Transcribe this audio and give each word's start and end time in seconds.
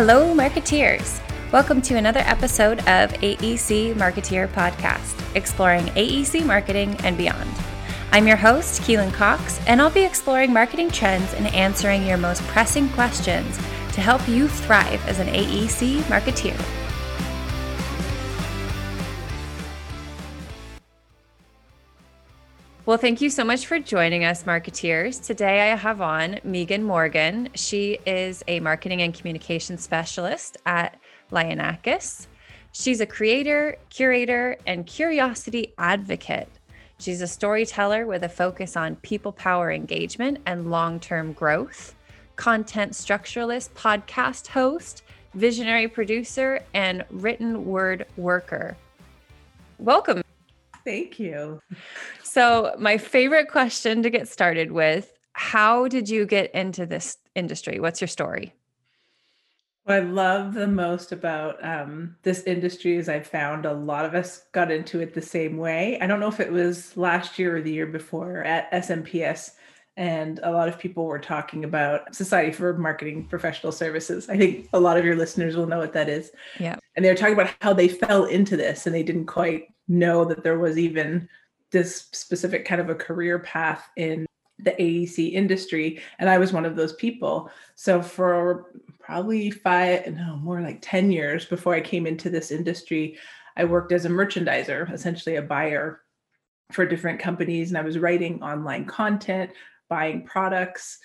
Hello, 0.00 0.32
marketeers. 0.32 1.20
Welcome 1.50 1.82
to 1.82 1.96
another 1.96 2.20
episode 2.20 2.78
of 2.86 3.12
AEC 3.14 3.94
Marketeer 3.94 4.46
Podcast, 4.46 5.20
exploring 5.34 5.86
AEC 5.86 6.46
marketing 6.46 6.96
and 7.02 7.18
beyond. 7.18 7.50
I'm 8.12 8.28
your 8.28 8.36
host, 8.36 8.82
Keelan 8.82 9.12
Cox, 9.12 9.58
and 9.66 9.82
I'll 9.82 9.90
be 9.90 10.04
exploring 10.04 10.52
marketing 10.52 10.92
trends 10.92 11.34
and 11.34 11.52
answering 11.52 12.06
your 12.06 12.16
most 12.16 12.44
pressing 12.44 12.88
questions 12.90 13.56
to 13.56 14.00
help 14.00 14.28
you 14.28 14.46
thrive 14.46 15.04
as 15.08 15.18
an 15.18 15.26
AEC 15.26 16.02
marketeer. 16.02 16.87
Well, 22.88 22.96
thank 22.96 23.20
you 23.20 23.28
so 23.28 23.44
much 23.44 23.66
for 23.66 23.78
joining 23.78 24.24
us, 24.24 24.44
marketeers. 24.44 25.22
Today 25.22 25.70
I 25.70 25.76
have 25.76 26.00
on 26.00 26.40
Megan 26.42 26.82
Morgan. 26.82 27.50
She 27.54 27.98
is 28.06 28.42
a 28.48 28.60
marketing 28.60 29.02
and 29.02 29.12
communication 29.12 29.76
specialist 29.76 30.56
at 30.64 30.98
Lionakis. 31.30 32.28
She's 32.72 33.02
a 33.02 33.06
creator, 33.06 33.76
curator, 33.90 34.56
and 34.66 34.86
curiosity 34.86 35.74
advocate. 35.76 36.48
She's 36.98 37.20
a 37.20 37.26
storyteller 37.26 38.06
with 38.06 38.24
a 38.24 38.28
focus 38.30 38.74
on 38.74 38.96
people 38.96 39.32
power 39.32 39.70
engagement 39.70 40.38
and 40.46 40.70
long 40.70 40.98
term 40.98 41.34
growth, 41.34 41.94
content 42.36 42.92
structuralist, 42.92 43.68
podcast 43.74 44.46
host, 44.46 45.02
visionary 45.34 45.88
producer, 45.88 46.64
and 46.72 47.04
written 47.10 47.66
word 47.66 48.06
worker. 48.16 48.78
Welcome. 49.78 50.22
Thank 50.88 51.18
you. 51.18 51.60
So, 52.22 52.74
my 52.78 52.96
favorite 52.96 53.48
question 53.48 54.02
to 54.02 54.08
get 54.08 54.26
started 54.26 54.72
with 54.72 55.12
how 55.34 55.86
did 55.86 56.08
you 56.08 56.24
get 56.24 56.50
into 56.54 56.86
this 56.86 57.18
industry? 57.34 57.78
What's 57.78 58.00
your 58.00 58.08
story? 58.08 58.54
What 59.84 59.96
I 59.96 60.00
love 60.00 60.54
the 60.54 60.66
most 60.66 61.12
about 61.12 61.62
um, 61.62 62.16
this 62.22 62.42
industry 62.44 62.96
is 62.96 63.06
I 63.06 63.20
found 63.20 63.66
a 63.66 63.74
lot 63.74 64.06
of 64.06 64.14
us 64.14 64.44
got 64.52 64.70
into 64.70 65.00
it 65.00 65.12
the 65.12 65.20
same 65.20 65.58
way. 65.58 65.98
I 66.00 66.06
don't 66.06 66.20
know 66.20 66.28
if 66.28 66.40
it 66.40 66.50
was 66.50 66.96
last 66.96 67.38
year 67.38 67.58
or 67.58 67.60
the 67.60 67.72
year 67.72 67.86
before 67.86 68.42
at 68.44 68.72
SMPS, 68.72 69.56
and 69.98 70.40
a 70.42 70.50
lot 70.50 70.68
of 70.68 70.78
people 70.78 71.04
were 71.04 71.18
talking 71.18 71.64
about 71.64 72.14
Society 72.14 72.50
for 72.50 72.78
Marketing 72.78 73.26
Professional 73.26 73.72
Services. 73.72 74.30
I 74.30 74.38
think 74.38 74.70
a 74.72 74.80
lot 74.80 74.96
of 74.96 75.04
your 75.04 75.16
listeners 75.16 75.54
will 75.54 75.66
know 75.66 75.80
what 75.80 75.92
that 75.92 76.08
is. 76.08 76.32
Yeah. 76.58 76.76
And 76.96 77.04
they 77.04 77.10
were 77.10 77.14
talking 77.14 77.34
about 77.34 77.54
how 77.60 77.74
they 77.74 77.88
fell 77.88 78.24
into 78.24 78.56
this 78.56 78.86
and 78.86 78.94
they 78.94 79.02
didn't 79.02 79.26
quite 79.26 79.68
know 79.88 80.24
that 80.24 80.44
there 80.44 80.58
was 80.58 80.78
even 80.78 81.28
this 81.70 82.08
specific 82.12 82.64
kind 82.64 82.80
of 82.80 82.90
a 82.90 82.94
career 82.94 83.38
path 83.38 83.88
in 83.96 84.26
the 84.58 84.72
AEC 84.72 85.32
industry. 85.32 86.00
And 86.18 86.28
I 86.28 86.38
was 86.38 86.52
one 86.52 86.64
of 86.64 86.76
those 86.76 86.94
people. 86.94 87.50
So 87.76 88.02
for 88.02 88.72
probably 88.98 89.50
five, 89.50 90.14
no, 90.14 90.36
more 90.36 90.60
like 90.60 90.78
10 90.82 91.12
years 91.12 91.44
before 91.44 91.74
I 91.74 91.80
came 91.80 92.06
into 92.06 92.30
this 92.30 92.50
industry, 92.50 93.18
I 93.56 93.64
worked 93.64 93.92
as 93.92 94.04
a 94.04 94.08
merchandiser, 94.10 94.92
essentially 94.92 95.36
a 95.36 95.42
buyer 95.42 96.02
for 96.72 96.86
different 96.86 97.20
companies. 97.20 97.70
And 97.70 97.78
I 97.78 97.82
was 97.82 97.98
writing 97.98 98.42
online 98.42 98.84
content, 98.84 99.50
buying 99.88 100.24
products. 100.24 100.98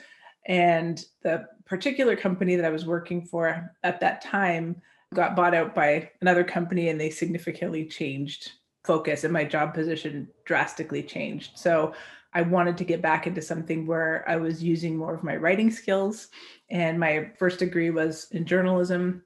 And 0.46 1.04
the 1.22 1.46
particular 1.66 2.16
company 2.16 2.56
that 2.56 2.66
I 2.66 2.70
was 2.70 2.86
working 2.86 3.26
for 3.26 3.72
at 3.84 4.00
that 4.02 4.22
time 4.22 4.82
got 5.14 5.36
bought 5.36 5.54
out 5.54 5.76
by 5.76 6.10
another 6.22 6.44
company 6.44 6.90
and 6.90 7.00
they 7.00 7.10
significantly 7.10 7.86
changed 7.86 8.52
focus 8.84 9.24
and 9.24 9.34
my 9.34 9.44
job 9.44 9.74
position 9.74 10.28
drastically 10.46 11.04
changed. 11.04 11.58
So 11.58 11.94
I 12.34 12.42
wanted 12.42 12.78
to 12.78 12.84
get 12.84 13.02
back 13.02 13.28
into 13.28 13.42
something 13.42 13.86
where 13.86 14.26
I 14.28 14.36
was 14.38 14.64
using 14.64 14.98
more 14.98 15.14
of 15.14 15.24
my 15.24 15.36
writing 15.36 15.72
skills. 15.72 16.30
And 16.70 17.00
my 17.00 17.32
first 17.38 17.60
degree 17.60 17.92
was 17.92 18.28
in 18.32 18.46
journalism 18.46 19.24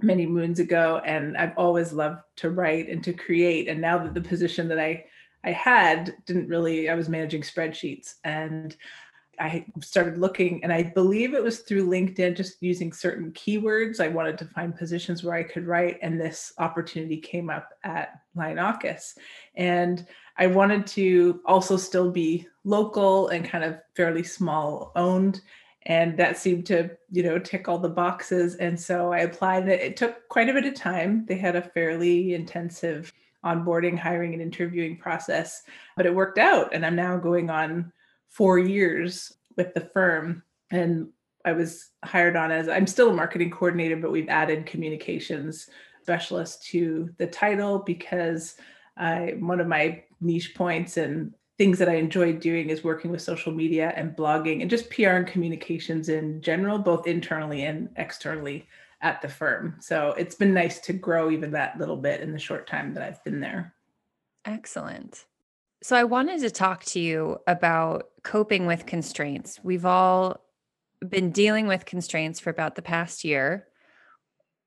many 0.00 0.26
moons 0.26 0.58
ago. 0.58 1.00
And 1.04 1.36
I've 1.36 1.56
always 1.56 1.92
loved 1.92 2.20
to 2.36 2.50
write 2.50 2.88
and 2.88 3.04
to 3.04 3.12
create. 3.12 3.68
And 3.68 3.80
now 3.80 3.98
that 3.98 4.14
the 4.14 4.20
position 4.20 4.68
that 4.68 4.80
I 4.80 5.04
I 5.46 5.52
had 5.52 6.16
didn't 6.26 6.48
really, 6.48 6.90
I 6.90 6.96
was 6.96 7.08
managing 7.08 7.42
spreadsheets 7.42 8.14
and 8.24 8.76
I 9.38 9.66
started 9.80 10.18
looking, 10.18 10.62
and 10.62 10.72
I 10.72 10.82
believe 10.82 11.34
it 11.34 11.42
was 11.42 11.60
through 11.60 11.88
LinkedIn, 11.88 12.36
just 12.36 12.62
using 12.62 12.92
certain 12.92 13.32
keywords. 13.32 14.00
I 14.00 14.08
wanted 14.08 14.38
to 14.38 14.46
find 14.46 14.76
positions 14.76 15.22
where 15.22 15.34
I 15.34 15.42
could 15.42 15.66
write, 15.66 15.98
and 16.02 16.20
this 16.20 16.52
opportunity 16.58 17.18
came 17.18 17.50
up 17.50 17.70
at 17.84 18.20
Lionakis. 18.36 19.14
And 19.54 20.06
I 20.38 20.46
wanted 20.46 20.86
to 20.88 21.40
also 21.46 21.76
still 21.76 22.10
be 22.10 22.46
local 22.64 23.28
and 23.28 23.48
kind 23.48 23.64
of 23.64 23.78
fairly 23.94 24.22
small 24.22 24.92
owned. 24.96 25.40
And 25.82 26.16
that 26.18 26.36
seemed 26.36 26.66
to, 26.66 26.90
you 27.12 27.22
know, 27.22 27.38
tick 27.38 27.68
all 27.68 27.78
the 27.78 27.88
boxes. 27.88 28.56
And 28.56 28.78
so 28.78 29.12
I 29.12 29.20
applied. 29.20 29.68
It, 29.68 29.80
it 29.80 29.96
took 29.96 30.28
quite 30.28 30.48
a 30.48 30.52
bit 30.52 30.66
of 30.66 30.74
time. 30.74 31.24
They 31.26 31.38
had 31.38 31.56
a 31.56 31.62
fairly 31.62 32.34
intensive 32.34 33.12
onboarding, 33.44 33.96
hiring, 33.96 34.32
and 34.32 34.42
interviewing 34.42 34.96
process, 34.96 35.62
but 35.96 36.04
it 36.04 36.14
worked 36.14 36.38
out. 36.38 36.74
And 36.74 36.84
I'm 36.84 36.96
now 36.96 37.16
going 37.16 37.48
on 37.48 37.92
four 38.36 38.58
years 38.58 39.32
with 39.56 39.72
the 39.72 39.88
firm 39.94 40.42
and 40.70 41.08
I 41.46 41.52
was 41.52 41.90
hired 42.04 42.36
on 42.36 42.50
as 42.50 42.68
I'm 42.68 42.86
still 42.86 43.10
a 43.10 43.14
marketing 43.14 43.50
coordinator, 43.50 43.96
but 43.96 44.10
we've 44.10 44.28
added 44.28 44.66
communications 44.66 45.70
specialist 46.02 46.66
to 46.66 47.08
the 47.18 47.26
title 47.26 47.78
because 47.78 48.56
I 48.96 49.36
one 49.38 49.60
of 49.60 49.68
my 49.68 50.02
niche 50.20 50.54
points 50.54 50.98
and 50.98 51.32
things 51.56 51.78
that 51.78 51.88
I 51.88 51.94
enjoy 51.94 52.34
doing 52.34 52.68
is 52.68 52.84
working 52.84 53.10
with 53.10 53.22
social 53.22 53.52
media 53.52 53.94
and 53.96 54.14
blogging 54.14 54.60
and 54.60 54.68
just 54.68 54.90
PR 54.90 55.10
and 55.10 55.26
communications 55.26 56.10
in 56.10 56.42
general, 56.42 56.78
both 56.78 57.06
internally 57.06 57.62
and 57.62 57.88
externally 57.96 58.66
at 59.00 59.22
the 59.22 59.28
firm. 59.28 59.76
So 59.80 60.14
it's 60.18 60.34
been 60.34 60.52
nice 60.52 60.80
to 60.80 60.92
grow 60.92 61.30
even 61.30 61.52
that 61.52 61.78
little 61.78 61.96
bit 61.96 62.20
in 62.20 62.32
the 62.32 62.38
short 62.38 62.66
time 62.66 62.92
that 62.94 63.02
I've 63.02 63.24
been 63.24 63.40
there. 63.40 63.72
Excellent. 64.44 65.24
So, 65.82 65.94
I 65.94 66.04
wanted 66.04 66.40
to 66.40 66.50
talk 66.50 66.84
to 66.86 67.00
you 67.00 67.38
about 67.46 68.08
coping 68.26 68.66
with 68.66 68.86
constraints. 68.86 69.60
We've 69.62 69.86
all 69.86 70.40
been 71.08 71.30
dealing 71.30 71.68
with 71.68 71.84
constraints 71.84 72.40
for 72.40 72.50
about 72.50 72.74
the 72.74 72.82
past 72.82 73.22
year. 73.22 73.68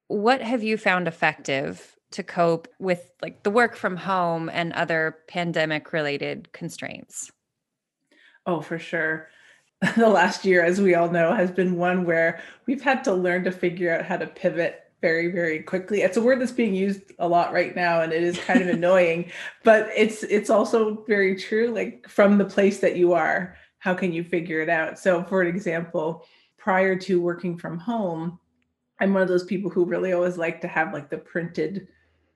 What 0.08 0.42
have 0.42 0.64
you 0.64 0.78
found 0.78 1.10
effective 1.10 1.98
to 2.12 2.24
cope 2.24 2.70
with 2.80 3.12
like 3.22 3.44
the 3.44 3.50
work 3.50 3.76
from 3.76 3.98
home 3.98 4.50
and 4.50 4.72
other 4.72 5.18
pandemic 5.28 5.92
related 5.92 6.54
constraints? 6.54 7.32
Oh, 8.46 8.62
for 8.62 8.80
sure. 8.80 9.28
The 9.96 10.10
last 10.10 10.44
year, 10.44 10.64
as 10.64 10.82
we 10.82 10.96
all 10.96 11.10
know, 11.10 11.34
has 11.34 11.52
been 11.52 11.78
one 11.78 12.04
where 12.04 12.42
we've 12.66 12.82
had 12.82 13.04
to 13.06 13.14
learn 13.14 13.46
to 13.46 13.52
figure 13.52 13.94
out 13.94 14.06
how 14.06 14.18
to 14.18 14.28
pivot 14.28 14.89
very 15.02 15.32
very 15.32 15.62
quickly. 15.62 16.02
It's 16.02 16.18
a 16.18 16.22
word 16.22 16.42
that's 16.42 16.52
being 16.52 16.76
used 16.76 17.02
a 17.20 17.28
lot 17.28 17.54
right 17.54 17.76
now 17.76 18.02
and 18.02 18.12
it 18.12 18.24
is 18.24 18.38
kind 18.40 18.62
of 18.62 18.68
annoying 18.76 19.32
but 19.64 19.90
it's 19.96 20.24
it's 20.24 20.50
also 20.50 21.04
very 21.08 21.36
true 21.36 21.72
like 21.72 22.08
from 22.08 22.38
the 22.38 22.46
place 22.46 22.80
that 22.80 22.96
you 22.96 23.14
are 23.14 23.56
how 23.80 23.94
can 23.94 24.12
you 24.12 24.24
figure 24.24 24.62
it 24.62 24.70
out? 24.70 25.00
So 25.00 25.24
for 25.24 25.42
an 25.42 25.48
example 25.48 26.26
prior 26.60 26.96
to 26.96 27.22
working 27.22 27.58
from 27.58 27.80
home 27.80 28.38
i'm 29.00 29.14
one 29.14 29.24
of 29.24 29.30
those 29.30 29.46
people 29.46 29.72
who 29.72 29.86
really 29.86 30.14
always 30.14 30.38
like 30.38 30.60
to 30.62 30.68
have 30.68 30.94
like 30.94 31.10
the 31.10 31.18
printed 31.18 31.88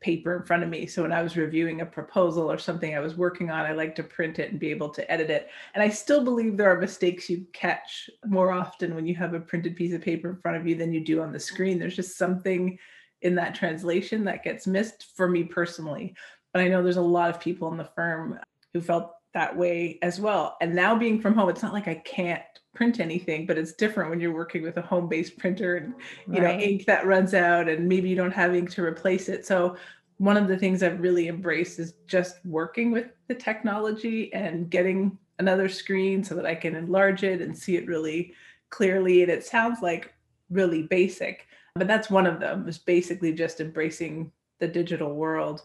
paper 0.03 0.35
in 0.35 0.43
front 0.43 0.61
of 0.61 0.69
me. 0.69 0.85
So 0.85 1.01
when 1.01 1.11
I 1.11 1.23
was 1.23 1.37
reviewing 1.37 1.81
a 1.81 1.85
proposal 1.85 2.51
or 2.51 2.57
something 2.57 2.93
I 2.93 2.99
was 2.99 3.15
working 3.15 3.49
on, 3.49 3.65
I 3.65 3.71
like 3.71 3.95
to 3.95 4.03
print 4.03 4.37
it 4.37 4.51
and 4.51 4.59
be 4.59 4.69
able 4.69 4.89
to 4.89 5.11
edit 5.11 5.29
it. 5.29 5.49
And 5.73 5.81
I 5.81 5.89
still 5.89 6.23
believe 6.23 6.57
there 6.57 6.71
are 6.71 6.79
mistakes 6.79 7.29
you 7.29 7.47
catch 7.53 8.09
more 8.25 8.51
often 8.51 8.93
when 8.93 9.07
you 9.07 9.15
have 9.15 9.33
a 9.33 9.39
printed 9.39 9.75
piece 9.75 9.93
of 9.93 10.01
paper 10.01 10.29
in 10.29 10.35
front 10.35 10.57
of 10.57 10.67
you 10.67 10.75
than 10.75 10.93
you 10.93 11.03
do 11.03 11.21
on 11.21 11.31
the 11.31 11.39
screen. 11.39 11.79
There's 11.79 11.95
just 11.95 12.17
something 12.17 12.77
in 13.21 13.35
that 13.35 13.55
translation 13.55 14.25
that 14.25 14.43
gets 14.43 14.67
missed 14.67 15.15
for 15.15 15.27
me 15.27 15.43
personally. 15.43 16.13
But 16.51 16.61
I 16.61 16.67
know 16.67 16.83
there's 16.83 16.97
a 16.97 17.01
lot 17.01 17.29
of 17.29 17.39
people 17.39 17.71
in 17.71 17.77
the 17.77 17.89
firm 17.95 18.39
who 18.73 18.81
felt 18.81 19.13
that 19.33 19.55
way 19.55 19.97
as 20.01 20.19
well. 20.19 20.57
And 20.61 20.75
now 20.75 20.95
being 20.95 21.19
from 21.19 21.33
home, 21.33 21.49
it's 21.49 21.63
not 21.63 21.73
like 21.73 21.87
I 21.87 21.95
can't 21.95 22.43
print 22.73 22.99
anything, 22.99 23.45
but 23.45 23.57
it's 23.57 23.73
different 23.73 24.09
when 24.09 24.19
you're 24.19 24.33
working 24.33 24.63
with 24.63 24.77
a 24.77 24.81
home-based 24.81 25.37
printer 25.37 25.77
and 25.77 25.93
you 26.27 26.41
right. 26.41 26.57
know 26.57 26.63
ink 26.63 26.85
that 26.85 27.05
runs 27.05 27.33
out 27.33 27.69
and 27.69 27.87
maybe 27.87 28.09
you 28.09 28.15
don't 28.15 28.31
have 28.31 28.55
ink 28.55 28.69
to 28.71 28.83
replace 28.83 29.29
it. 29.29 29.45
So 29.45 29.77
one 30.17 30.37
of 30.37 30.47
the 30.47 30.57
things 30.57 30.83
I've 30.83 31.01
really 31.01 31.27
embraced 31.27 31.79
is 31.79 31.93
just 32.07 32.43
working 32.45 32.91
with 32.91 33.07
the 33.27 33.35
technology 33.35 34.33
and 34.33 34.69
getting 34.69 35.17
another 35.39 35.67
screen 35.67 36.23
so 36.23 36.35
that 36.35 36.45
I 36.45 36.55
can 36.55 36.75
enlarge 36.75 37.23
it 37.23 37.41
and 37.41 37.57
see 37.57 37.75
it 37.75 37.87
really 37.87 38.33
clearly. 38.69 39.23
And 39.23 39.31
it 39.31 39.45
sounds 39.45 39.81
like 39.81 40.13
really 40.49 40.83
basic, 40.83 41.47
but 41.75 41.87
that's 41.87 42.09
one 42.09 42.27
of 42.27 42.39
them 42.39 42.67
is 42.67 42.77
basically 42.77 43.33
just 43.33 43.59
embracing 43.59 44.31
the 44.59 44.67
digital 44.67 45.13
world. 45.15 45.63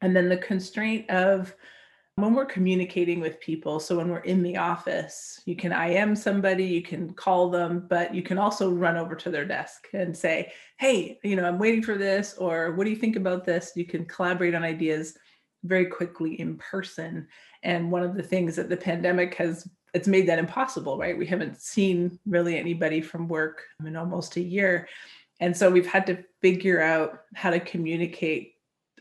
And 0.00 0.14
then 0.14 0.28
the 0.28 0.36
constraint 0.36 1.08
of 1.10 1.54
when 2.20 2.34
we're 2.34 2.46
communicating 2.46 3.20
with 3.20 3.40
people, 3.40 3.78
so 3.78 3.96
when 3.96 4.08
we're 4.08 4.18
in 4.18 4.42
the 4.42 4.56
office, 4.56 5.40
you 5.46 5.54
can 5.54 5.72
IM 5.72 6.16
somebody, 6.16 6.64
you 6.64 6.82
can 6.82 7.12
call 7.14 7.48
them, 7.48 7.86
but 7.88 8.12
you 8.12 8.22
can 8.22 8.38
also 8.38 8.70
run 8.70 8.96
over 8.96 9.14
to 9.14 9.30
their 9.30 9.44
desk 9.44 9.86
and 9.92 10.16
say, 10.16 10.52
Hey, 10.78 11.20
you 11.22 11.36
know, 11.36 11.44
I'm 11.44 11.58
waiting 11.58 11.82
for 11.82 11.96
this, 11.96 12.34
or 12.34 12.72
what 12.72 12.84
do 12.84 12.90
you 12.90 12.96
think 12.96 13.14
about 13.14 13.44
this? 13.44 13.72
You 13.76 13.84
can 13.84 14.04
collaborate 14.04 14.56
on 14.56 14.64
ideas 14.64 15.16
very 15.62 15.86
quickly 15.86 16.40
in 16.40 16.56
person. 16.58 17.28
And 17.62 17.92
one 17.92 18.02
of 18.02 18.16
the 18.16 18.22
things 18.22 18.56
that 18.56 18.68
the 18.68 18.76
pandemic 18.76 19.34
has 19.34 19.68
it's 19.94 20.08
made 20.08 20.28
that 20.28 20.38
impossible, 20.38 20.98
right? 20.98 21.16
We 21.16 21.26
haven't 21.26 21.60
seen 21.60 22.18
really 22.26 22.58
anybody 22.58 23.00
from 23.00 23.26
work 23.26 23.62
in 23.84 23.96
almost 23.96 24.36
a 24.36 24.40
year. 24.40 24.86
And 25.40 25.56
so 25.56 25.70
we've 25.70 25.86
had 25.86 26.06
to 26.08 26.22
figure 26.42 26.82
out 26.82 27.20
how 27.34 27.50
to 27.50 27.58
communicate 27.58 28.54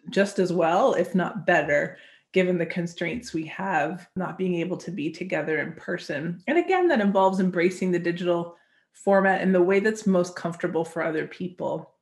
just 0.09 0.39
as 0.39 0.53
well, 0.53 0.93
if 0.93 1.13
not 1.13 1.45
better, 1.45 1.97
given 2.37 2.59
the 2.59 2.67
constraints 2.67 3.33
we 3.33 3.47
have, 3.47 4.07
not 4.15 4.37
being 4.37 4.53
able 4.53 4.77
to 4.77 4.91
be 4.91 5.09
together 5.09 5.57
in 5.57 5.73
person. 5.73 6.39
And 6.45 6.59
again, 6.59 6.87
that 6.89 7.01
involves 7.01 7.39
embracing 7.39 7.91
the 7.91 7.97
digital 7.97 8.55
format 8.93 9.41
in 9.41 9.51
the 9.51 9.63
way 9.63 9.79
that's 9.79 10.05
most 10.05 10.35
comfortable 10.35 10.85
for 10.85 11.01
other 11.01 11.25
people. 11.25 11.95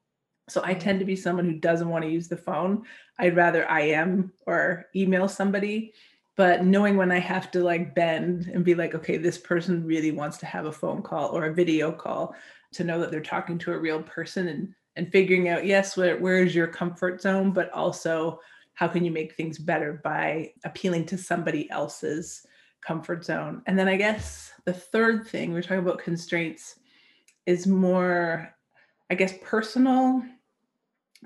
So 0.50 0.60
I 0.62 0.74
tend 0.74 1.00
to 1.00 1.06
be 1.06 1.16
someone 1.16 1.46
who 1.46 1.58
doesn't 1.58 1.88
want 1.88 2.04
to 2.04 2.12
use 2.12 2.28
the 2.28 2.36
phone. 2.36 2.84
I'd 3.18 3.38
rather 3.38 3.64
IM 3.64 4.34
or 4.46 4.88
email 4.94 5.30
somebody. 5.30 5.94
But 6.36 6.66
knowing 6.66 6.98
when 6.98 7.14
I 7.14 7.20
have 7.20 7.50
to 7.52 7.64
like 7.64 7.96
bend 7.96 8.52
and 8.54 8.66
be 8.66 8.76
like, 8.76 8.94
okay, 8.94 9.16
this 9.16 9.38
person 9.38 9.86
really 9.86 10.12
wants 10.12 10.36
to 10.40 10.46
have 10.46 10.66
a 10.66 10.72
phone 10.74 11.02
call 11.02 11.30
or 11.30 11.46
a 11.46 11.54
video 11.54 11.94
call 11.94 12.36
to 12.74 12.84
know 12.84 13.00
that 13.00 13.10
they're 13.10 13.22
talking 13.22 13.58
to 13.60 13.72
a 13.72 13.80
real 13.80 14.04
person 14.04 14.50
and 14.50 14.76
and 14.98 15.10
figuring 15.14 15.48
out, 15.48 15.66
yes, 15.66 15.96
where, 15.96 16.18
where 16.18 16.44
is 16.44 16.56
your 16.56 16.68
comfort 16.68 17.22
zone, 17.22 17.52
but 17.52 17.72
also 17.72 18.40
how 18.75 18.88
can 18.88 19.04
you 19.04 19.12
make 19.12 19.36
things 19.36 19.57
better 19.57 20.00
by 20.04 20.51
appealing 20.63 21.06
to 21.07 21.18
somebody 21.18 21.69
else's 21.72 22.45
comfort 22.86 23.25
zone. 23.25 23.62
And 23.66 23.77
then 23.77 23.88
I 23.88 23.98
guess 23.98 24.51
the 24.66 24.74
third 24.74 25.27
thing 25.27 25.51
we're 25.51 25.62
talking 25.62 25.80
about 25.80 26.00
constraints 26.00 26.75
is 27.45 27.68
more, 27.68 28.54
I 29.10 29.16
guess, 29.16 29.33
personal 29.44 30.24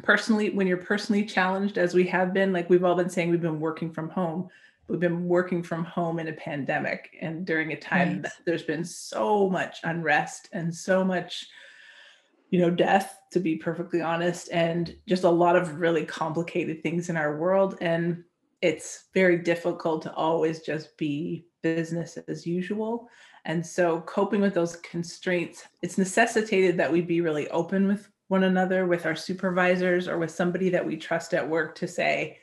personally 0.01 0.50
when 0.51 0.66
you're 0.66 0.78
personally 0.78 1.25
challenged 1.25 1.78
as 1.78 1.94
we 1.94 2.07
have 2.07 2.34
been 2.34 2.54
like 2.54 2.69
we've 2.69 2.86
all 2.86 2.96
been 2.96 3.10
saying 3.10 3.30
we've 3.30 3.42
been 3.42 3.60
working 3.60 3.92
from 3.92 4.07
home 4.07 4.48
we've 4.88 5.02
been 5.02 5.28
working 5.28 5.62
from 5.62 5.84
home 5.84 6.19
in 6.19 6.30
a 6.30 6.34
pandemic 6.34 7.18
and 7.19 7.45
during 7.45 7.74
a 7.74 7.80
time 7.80 8.13
right. 8.13 8.24
that 8.24 8.34
there's 8.45 8.63
been 8.63 8.86
so 8.86 9.50
much 9.50 9.80
unrest 9.84 10.48
and 10.54 10.74
so 10.74 11.04
much 11.04 11.48
you 12.50 12.60
know 12.60 12.69
death 12.69 13.19
to 13.31 13.40
be 13.40 13.56
perfectly 13.56 14.01
honest 14.01 14.50
and 14.51 14.96
just 15.07 15.24
a 15.24 15.30
lot 15.30 15.56
of 15.56 15.80
really 15.80 16.06
complicated 16.06 16.81
things 16.81 17.10
in 17.10 17.18
our 17.18 17.38
world 17.38 17.78
and 17.81 18.24
it's 18.62 19.06
very 19.13 19.38
difficult 19.38 20.01
to 20.01 20.13
always 20.13 20.62
just 20.62 20.98
be 20.98 21.46
business 21.62 22.18
as 22.28 22.46
usual 22.46 23.07
and 23.46 23.66
so 23.66 24.01
coping 24.01 24.42
with 24.42 24.54
those 24.54 24.78
constraints 24.78 25.63
it's 25.81 25.98
necessitated 25.98 26.78
that 26.78 26.92
we 26.92 27.01
be 27.01 27.22
really 27.22 27.48
open 27.50 27.88
with 27.88 28.10
one 28.30 28.44
another 28.44 28.86
with 28.86 29.06
our 29.06 29.16
supervisors 29.16 30.07
or 30.07 30.18
with 30.18 30.31
somebody 30.31 30.69
that 30.69 30.86
we 30.86 30.95
trust 30.95 31.34
at 31.34 31.48
work 31.48 31.75
to 31.75 31.88
say, 31.88 32.38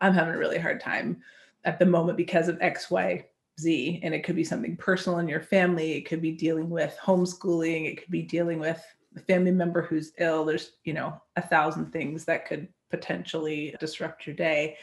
I'm 0.00 0.14
having 0.14 0.34
a 0.34 0.38
really 0.38 0.58
hard 0.58 0.80
time 0.80 1.22
at 1.64 1.78
the 1.78 1.86
moment 1.86 2.16
because 2.16 2.48
of 2.48 2.56
X, 2.60 2.90
Y, 2.90 3.26
Z. 3.60 4.00
And 4.02 4.14
it 4.14 4.22
could 4.22 4.36
be 4.36 4.44
something 4.44 4.76
personal 4.76 5.18
in 5.18 5.28
your 5.28 5.40
family. 5.40 5.92
It 5.92 6.08
could 6.08 6.22
be 6.22 6.32
dealing 6.32 6.70
with 6.70 6.96
homeschooling. 7.02 7.90
It 7.90 8.00
could 8.00 8.10
be 8.10 8.22
dealing 8.22 8.60
with 8.60 8.80
family 9.20 9.50
member 9.50 9.82
who's 9.82 10.12
ill. 10.18 10.44
There's, 10.44 10.72
you 10.84 10.92
know, 10.92 11.20
a 11.36 11.42
thousand 11.42 11.92
things 11.92 12.24
that 12.24 12.46
could 12.46 12.68
potentially 12.90 13.74
disrupt 13.80 14.26
your 14.26 14.36
day. 14.36 14.76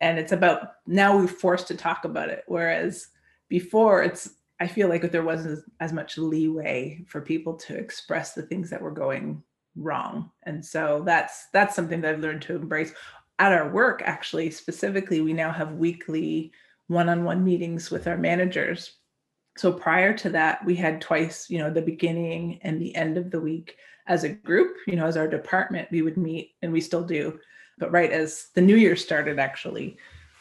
And 0.00 0.18
it's 0.18 0.32
about 0.32 0.72
now 0.86 1.16
we're 1.16 1.28
forced 1.28 1.68
to 1.68 1.76
talk 1.76 2.04
about 2.04 2.28
it. 2.28 2.44
Whereas 2.46 3.08
before 3.48 4.02
it's, 4.02 4.30
I 4.60 4.66
feel 4.66 4.88
like 4.88 5.10
there 5.10 5.22
wasn't 5.22 5.64
as 5.80 5.92
much 5.92 6.18
leeway 6.18 7.04
for 7.06 7.20
people 7.20 7.54
to 7.54 7.76
express 7.76 8.32
the 8.32 8.42
things 8.42 8.70
that 8.70 8.82
were 8.82 8.90
going 8.90 9.42
wrong 9.76 10.30
and 10.44 10.64
so 10.64 11.02
that's 11.04 11.46
that's 11.52 11.74
something 11.74 12.00
that 12.00 12.14
i've 12.14 12.20
learned 12.20 12.42
to 12.42 12.54
embrace 12.54 12.92
at 13.40 13.52
our 13.52 13.68
work 13.70 14.02
actually 14.04 14.50
specifically 14.50 15.20
we 15.20 15.32
now 15.32 15.50
have 15.50 15.72
weekly 15.72 16.52
one-on-one 16.86 17.42
meetings 17.42 17.90
with 17.90 18.06
our 18.06 18.16
managers 18.16 18.98
so 19.56 19.72
prior 19.72 20.12
to 20.16 20.28
that 20.30 20.64
we 20.64 20.74
had 20.74 21.00
twice 21.00 21.48
you 21.48 21.58
know 21.58 21.70
the 21.70 21.82
beginning 21.82 22.58
and 22.62 22.80
the 22.80 22.94
end 22.94 23.16
of 23.16 23.30
the 23.30 23.40
week 23.40 23.76
as 24.06 24.24
a 24.24 24.28
group 24.28 24.76
you 24.86 24.96
know 24.96 25.06
as 25.06 25.16
our 25.16 25.28
department 25.28 25.88
we 25.90 26.02
would 26.02 26.16
meet 26.16 26.54
and 26.62 26.72
we 26.72 26.80
still 26.80 27.04
do 27.04 27.38
but 27.78 27.90
right 27.90 28.12
as 28.12 28.48
the 28.54 28.60
new 28.60 28.76
year 28.76 28.96
started 28.96 29.38
actually 29.38 29.96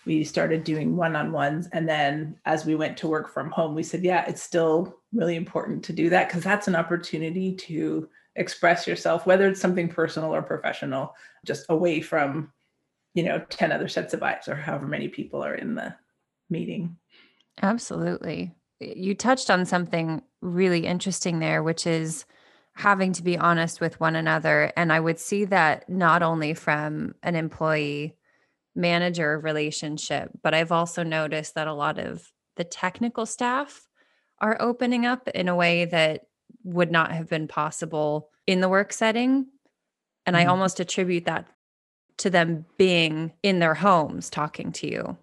we 0.06 0.24
started 0.24 0.66
doing 0.66 0.98
one-on-ones 0.98 1.68
and 1.72 1.88
then 1.88 2.38
as 2.46 2.66
we 2.66 2.76
went 2.76 2.98
to 2.98 3.08
work 3.08 3.30
from 3.34 3.52
home 3.52 3.76
we 3.76 3.84
said 3.84 4.04
yeah 4.04 4.26
it's 4.28 4.42
still 4.44 4.98
really 5.14 5.36
important 5.36 5.84
to 5.84 5.94
do 5.94 6.10
that 6.10 6.28
because 6.28 6.44
that's 6.44 6.68
an 6.68 6.76
opportunity 6.76 7.54
to 7.54 8.10
express 8.36 8.88
yourself, 8.88 9.26
whether 9.26 9.48
it's 9.48 9.62
something 9.62 9.88
personal 9.88 10.34
or 10.34 10.42
professional, 10.42 11.16
just 11.46 11.66
away 11.70 12.02
from, 12.02 12.52
you 13.14 13.24
know, 13.24 13.40
10 13.50 13.72
other 13.72 13.88
sets 13.88 14.14
of 14.14 14.24
eyes 14.24 14.48
or 14.48 14.56
however 14.56 14.88
many 14.88 15.08
people 15.08 15.44
are 15.44 15.56
in 15.56 15.76
the 15.76 15.96
meeting. 16.50 16.96
Absolutely. 17.62 18.52
You 18.96 19.16
touched 19.16 19.50
on 19.50 19.66
something 19.66 20.22
really 20.42 20.86
interesting 20.86 21.40
there, 21.40 21.64
which 21.64 21.88
is 21.88 22.26
having 22.76 23.14
to 23.14 23.24
be 23.24 23.38
honest 23.38 23.80
with 23.80 24.00
one 24.00 24.16
another. 24.16 24.72
And 24.76 24.92
I 24.92 25.00
would 25.00 25.20
see 25.20 25.46
that 25.46 25.88
not 25.90 26.24
only 26.24 26.54
from 26.54 27.14
an 27.22 27.36
employee 27.36 28.16
manager 28.76 29.40
relationship, 29.40 30.32
but 30.42 30.54
I've 30.54 30.72
also 30.72 31.04
noticed 31.04 31.56
that 31.56 31.68
a 31.68 31.74
lot 31.74 32.00
of 32.00 32.32
the 32.56 32.64
technical 32.64 33.26
staff 33.26 33.88
are 34.40 34.58
opening 34.60 35.06
up 35.06 35.28
in 35.30 35.48
a 35.48 35.56
way 35.56 35.86
that 35.86 36.22
would 36.64 36.92
not 36.92 37.12
have 37.12 37.30
been 37.30 37.48
possible 37.48 38.30
in 38.48 38.62
the 38.62 38.70
work 38.70 38.92
setting. 38.92 39.48
And 40.26 40.36
mm-hmm. 40.36 40.48
I 40.48 40.52
almost 40.52 40.80
attribute 40.80 41.26
that 41.26 41.46
to 42.18 42.30
them 42.30 42.66
being 42.78 43.34
in 43.44 43.60
their 43.60 43.74
homes 43.74 44.30
talking 44.30 44.72
to 44.74 44.88
you. 44.88 45.18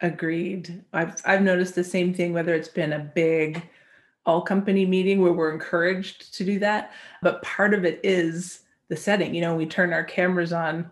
Agreed. 0.00 0.84
I've 0.92 1.20
I've 1.24 1.42
noticed 1.42 1.74
the 1.74 1.84
same 1.84 2.14
thing 2.14 2.32
whether 2.32 2.54
it's 2.54 2.68
been 2.68 2.92
a 2.92 2.98
big 2.98 3.68
all 4.26 4.42
company 4.42 4.84
meeting 4.84 5.20
where 5.20 5.32
we're 5.32 5.52
encouraged 5.52 6.34
to 6.34 6.44
do 6.44 6.58
that, 6.58 6.92
but 7.22 7.42
part 7.42 7.72
of 7.72 7.84
it 7.84 7.98
is 8.04 8.60
the 8.88 8.96
setting. 8.96 9.34
You 9.34 9.40
know, 9.40 9.56
we 9.56 9.66
turn 9.66 9.92
our 9.92 10.04
cameras 10.04 10.52
on, 10.52 10.90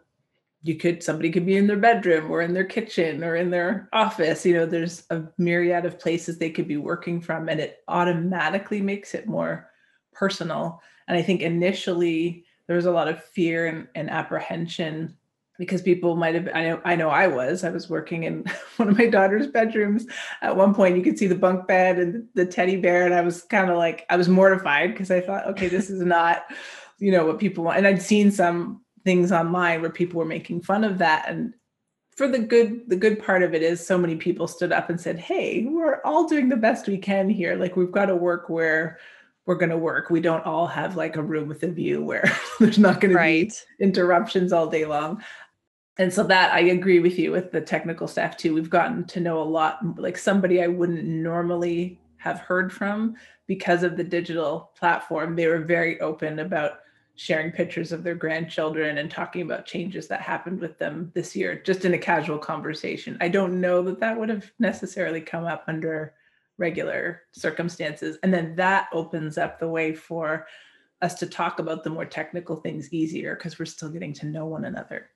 you 0.67 0.75
could 0.75 1.03
somebody 1.03 1.31
could 1.31 1.47
be 1.47 1.57
in 1.57 1.67
their 1.67 1.77
bedroom 1.77 2.31
or 2.31 2.43
in 2.43 2.53
their 2.53 2.65
kitchen 2.65 3.23
or 3.23 3.37
in 3.37 3.51
their 3.51 3.89
office 3.93 4.45
you 4.45 4.53
know 4.55 4.67
there's 4.67 5.05
a 5.11 5.23
myriad 5.39 5.85
of 5.85 5.99
places 5.99 6.39
they 6.39 6.51
could 6.51 6.67
be 6.67 6.77
working 6.77 7.21
from 7.21 7.49
and 7.49 7.61
it 7.61 7.85
automatically 7.89 8.81
makes 8.81 9.15
it 9.15 9.29
more 9.29 9.71
personal 10.13 10.83
and 11.07 11.17
i 11.17 11.23
think 11.23 11.41
initially 11.41 12.45
there 12.67 12.77
was 12.77 12.87
a 12.87 12.91
lot 12.91 13.07
of 13.07 13.23
fear 13.23 13.67
and, 13.67 13.87
and 13.95 14.11
apprehension 14.11 15.17
because 15.59 15.83
people 15.83 16.17
might 16.17 16.35
have 16.35 16.49
I 16.55 16.65
know 16.65 16.81
I 16.85 16.97
know 16.97 17.09
I 17.09 17.27
was 17.27 17.65
I 17.65 17.71
was 17.71 17.89
working 17.89 18.25
in 18.25 18.45
one 18.77 18.89
of 18.89 18.99
my 18.99 19.07
daughter's 19.07 19.47
bedrooms. 19.47 20.07
At 20.43 20.57
one 20.57 20.75
point 20.75 20.97
you 20.97 21.03
could 21.03 21.19
see 21.19 21.27
the 21.27 21.35
bunk 21.35 21.67
bed 21.67 21.99
and 21.99 22.27
the 22.35 22.47
teddy 22.47 22.77
bear 22.77 23.05
and 23.05 23.15
I 23.15 23.23
was 23.23 23.43
kind 23.43 23.71
of 23.71 23.77
like 23.77 24.07
I 24.11 24.17
was 24.17 24.29
mortified 24.29 24.93
because 24.93 25.11
I 25.11 25.21
thought 25.21 25.47
okay 25.49 25.69
this 25.69 25.91
is 25.91 26.03
not 26.03 26.45
you 26.99 27.13
know 27.13 27.27
what 27.27 27.39
people 27.39 27.65
want. 27.65 27.79
And 27.79 27.87
I'd 27.87 28.03
seen 28.03 28.31
some 28.31 28.83
things 29.05 29.33
online 29.33 29.81
where 29.81 29.91
people 29.91 30.19
were 30.19 30.25
making 30.25 30.63
fun 30.63 30.85
of 30.85 30.99
that 30.99 31.27
and 31.29 31.55
for 32.17 32.27
the 32.27 32.39
good 32.39 32.89
the 32.89 32.97
good 32.97 33.23
part 33.23 33.43
of 33.43 33.55
it 33.55 33.63
is 33.63 33.87
so 33.87 33.99
many 33.99 34.17
people 34.17 34.49
stood 34.49 34.73
up 34.73 34.89
and 34.89 35.01
said 35.01 35.19
hey 35.19 35.65
we're 35.65 36.01
all 36.03 36.27
doing 36.27 36.49
the 36.49 36.57
best 36.57 36.89
we 36.89 36.99
can 36.99 37.29
here. 37.29 37.57
Like 37.57 37.77
we've 37.77 37.93
got 37.93 38.07
to 38.07 38.17
work 38.17 38.49
where 38.49 38.99
we're 39.47 39.55
going 39.55 39.71
to 39.71 39.79
work. 39.79 40.11
We 40.11 40.21
don't 40.21 40.45
all 40.45 40.67
have 40.67 40.97
like 40.97 41.17
a 41.17 41.23
room 41.23 41.49
with 41.49 41.63
a 41.63 41.69
view 41.69 42.03
where 42.03 42.25
there's 42.61 42.79
not 42.79 43.01
going 43.01 43.15
right. 43.15 43.49
to 43.49 43.65
be 43.79 43.85
interruptions 43.85 44.53
all 44.53 44.67
day 44.67 44.85
long 44.85 45.23
and 45.99 46.13
so 46.13 46.23
that 46.23 46.53
i 46.53 46.61
agree 46.61 47.01
with 47.01 47.19
you 47.19 47.33
with 47.33 47.51
the 47.53 47.61
technical 47.61 48.07
staff 48.07 48.37
too 48.37 48.55
we've 48.55 48.71
gotten 48.71 49.05
to 49.05 49.21
know 49.21 49.41
a 49.41 49.45
lot 49.45 49.81
like 49.99 50.17
somebody 50.17 50.63
i 50.63 50.67
wouldn't 50.67 51.05
normally 51.05 51.99
have 52.17 52.41
heard 52.41 52.73
from 52.73 53.15
because 53.47 53.83
of 53.83 53.97
the 53.97 54.05
digital 54.05 54.71
platform 54.77 55.37
they 55.37 55.47
were 55.47 55.61
very 55.61 56.01
open 56.01 56.41
about 56.41 56.81
sharing 57.17 57.51
pictures 57.51 57.93
of 57.93 58.05
their 58.05 58.15
grandchildren 58.15 58.99
and 58.99 59.11
talking 59.11 59.43
about 59.43 59.65
changes 59.65 60.07
that 60.07 60.21
happened 60.21 60.61
with 60.61 60.79
them 60.79 61.11
this 61.15 61.35
year, 61.35 61.61
just 61.65 61.87
in 61.87 61.95
a 61.95 61.99
casual 61.99 62.39
conversation. 62.39 63.17
I 63.23 63.29
don't 63.29 63.61
know 63.61 63.83
that 63.83 64.01
that 64.01 64.19
would 64.19 64.29
have 64.29 64.53
necessarily 64.59 65.23
come 65.23 65.47
up 65.47 65.65
under 65.67 66.13
regular 66.59 67.23
circumstances. 67.33 68.19
And 68.23 68.33
then 68.33 68.55
that 68.57 68.89
opens 68.93 69.39
up 69.39 69.59
the 69.59 69.69
way 69.69 69.95
for 69.95 70.47
us 71.01 71.15
to 71.15 71.27
talk 71.27 71.59
about 71.59 71.85
the 71.85 71.91
more 71.91 72.05
technical 72.05 72.57
things 72.57 72.93
easier 72.93 73.35
because 73.35 73.59
we're 73.59 73.67
still 73.67 73.91
getting 73.91 74.13
to 74.15 74.27
know 74.27 74.47
one 74.47 74.67
another. 74.67 75.11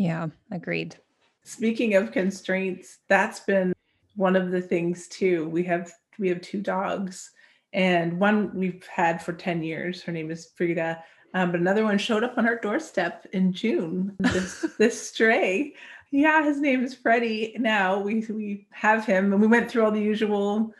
Yeah, 0.00 0.28
agreed. 0.50 0.96
Speaking 1.44 1.94
of 1.94 2.12
constraints, 2.12 2.98
that's 3.08 3.40
been 3.40 3.72
one 4.16 4.36
of 4.36 4.50
the 4.50 4.60
things 4.60 5.08
too. 5.08 5.48
We 5.48 5.62
have 5.64 5.92
we 6.18 6.28
have 6.28 6.40
two 6.40 6.60
dogs 6.60 7.30
and 7.72 8.18
one 8.18 8.54
we've 8.54 8.86
had 8.86 9.22
for 9.22 9.32
10 9.32 9.62
years. 9.62 10.02
Her 10.02 10.12
name 10.12 10.30
is 10.30 10.50
Frida 10.56 11.02
um, 11.34 11.52
but 11.52 11.60
another 11.60 11.84
one 11.84 11.98
showed 11.98 12.24
up 12.24 12.38
on 12.38 12.46
our 12.46 12.56
doorstep 12.56 13.26
in 13.32 13.52
June. 13.52 14.16
This 14.18 14.66
this 14.78 15.08
stray. 15.10 15.74
Yeah, 16.10 16.42
his 16.42 16.60
name 16.60 16.82
is 16.82 16.94
Freddie. 16.94 17.54
Now 17.58 18.00
we 18.00 18.26
we 18.28 18.66
have 18.72 19.06
him, 19.06 19.32
and 19.32 19.40
we 19.40 19.46
went 19.46 19.70
through 19.70 19.84
all 19.84 19.92
the 19.92 20.00
usual, 20.00 20.74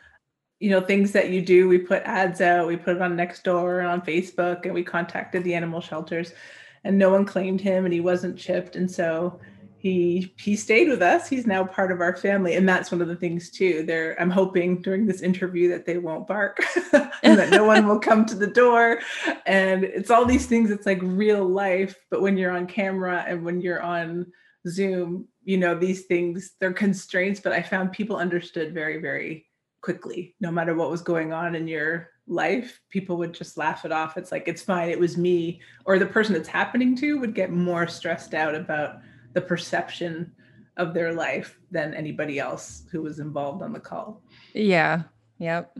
you 0.59 0.69
know, 0.69 0.81
things 0.81 1.13
that 1.13 1.29
you 1.29 1.41
do. 1.41 1.67
We 1.67 1.77
put 1.77 2.03
ads 2.03 2.41
out, 2.41 2.67
we 2.67 2.75
put 2.75 2.97
it 2.97 3.01
on 3.01 3.15
Nextdoor 3.15 3.79
and 3.79 3.87
on 3.87 4.01
Facebook, 4.01 4.65
and 4.65 4.73
we 4.73 4.83
contacted 4.83 5.43
the 5.43 5.55
animal 5.55 5.79
shelters, 5.79 6.33
and 6.83 6.97
no 6.97 7.09
one 7.09 7.25
claimed 7.25 7.61
him, 7.61 7.85
and 7.85 7.93
he 7.93 8.01
wasn't 8.01 8.37
chipped, 8.37 8.75
and 8.75 8.89
so 8.89 9.39
he 9.81 10.31
he 10.37 10.55
stayed 10.55 10.89
with 10.89 11.01
us. 11.01 11.27
He's 11.27 11.47
now 11.47 11.63
part 11.63 11.91
of 11.91 12.01
our 12.01 12.15
family 12.15 12.55
and 12.55 12.69
that's 12.69 12.91
one 12.91 13.01
of 13.01 13.07
the 13.07 13.15
things 13.15 13.49
too. 13.49 13.83
There 13.83 14.15
i'm 14.21 14.29
hoping 14.29 14.79
during 14.79 15.07
this 15.07 15.21
interview 15.21 15.69
that 15.69 15.87
they 15.87 15.97
won't 15.97 16.27
bark 16.27 16.59
and 17.23 17.39
that 17.39 17.49
no 17.49 17.63
one 17.63 17.87
will 17.87 17.99
come 17.99 18.25
to 18.27 18.35
the 18.35 18.45
door. 18.45 18.99
And 19.47 19.83
it's 19.83 20.11
all 20.11 20.23
these 20.25 20.45
things 20.45 20.69
it's 20.69 20.85
like 20.85 20.99
real 21.01 21.43
life 21.43 21.95
but 22.11 22.21
when 22.21 22.37
you're 22.37 22.51
on 22.51 22.67
camera 22.67 23.25
and 23.27 23.43
when 23.43 23.59
you're 23.59 23.81
on 23.81 24.27
zoom 24.67 25.27
you 25.43 25.57
know 25.57 25.73
these 25.73 26.05
things 26.05 26.51
they're 26.59 26.71
constraints 26.71 27.39
but 27.39 27.51
i 27.51 27.63
found 27.63 27.91
people 27.91 28.15
understood 28.15 28.75
very 28.75 29.01
very 29.01 29.47
quickly 29.81 30.35
no 30.39 30.51
matter 30.51 30.75
what 30.75 30.91
was 30.91 31.01
going 31.01 31.33
on 31.33 31.55
in 31.55 31.67
your 31.67 32.09
life 32.31 32.81
people 32.89 33.17
would 33.17 33.33
just 33.33 33.57
laugh 33.57 33.83
it 33.83 33.91
off 33.91 34.15
it's 34.15 34.31
like 34.31 34.47
it's 34.47 34.61
fine 34.61 34.89
it 34.89 34.99
was 34.99 35.17
me 35.17 35.59
or 35.85 35.99
the 35.99 36.05
person 36.05 36.35
it's 36.35 36.47
happening 36.47 36.95
to 36.95 37.19
would 37.19 37.35
get 37.35 37.51
more 37.51 37.87
stressed 37.87 38.33
out 38.33 38.55
about 38.55 38.99
the 39.33 39.41
perception 39.41 40.31
of 40.77 40.93
their 40.93 41.13
life 41.13 41.59
than 41.69 41.93
anybody 41.93 42.39
else 42.39 42.83
who 42.91 43.01
was 43.01 43.19
involved 43.19 43.61
on 43.61 43.73
the 43.73 43.79
call. 43.79 44.21
Yeah. 44.53 45.03
Yep. 45.39 45.77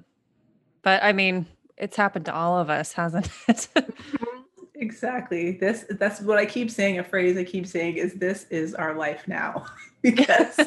But 0.81 1.03
I 1.03 1.13
mean, 1.13 1.45
it's 1.77 1.95
happened 1.95 2.25
to 2.25 2.33
all 2.33 2.59
of 2.59 2.69
us, 2.69 2.93
hasn't 2.93 3.29
it? 3.47 3.67
Mm-hmm. 3.81 4.87
exactly. 4.87 5.51
This 5.51 5.85
that's 5.91 6.21
what 6.21 6.39
I 6.39 6.45
keep 6.45 6.71
saying, 6.71 6.97
a 6.97 7.03
phrase 7.03 7.37
I 7.37 7.43
keep 7.43 7.67
saying 7.67 7.97
is 7.97 8.15
this 8.15 8.47
is 8.49 8.73
our 8.73 8.95
life 8.95 9.27
now. 9.27 9.65
because 10.01 10.59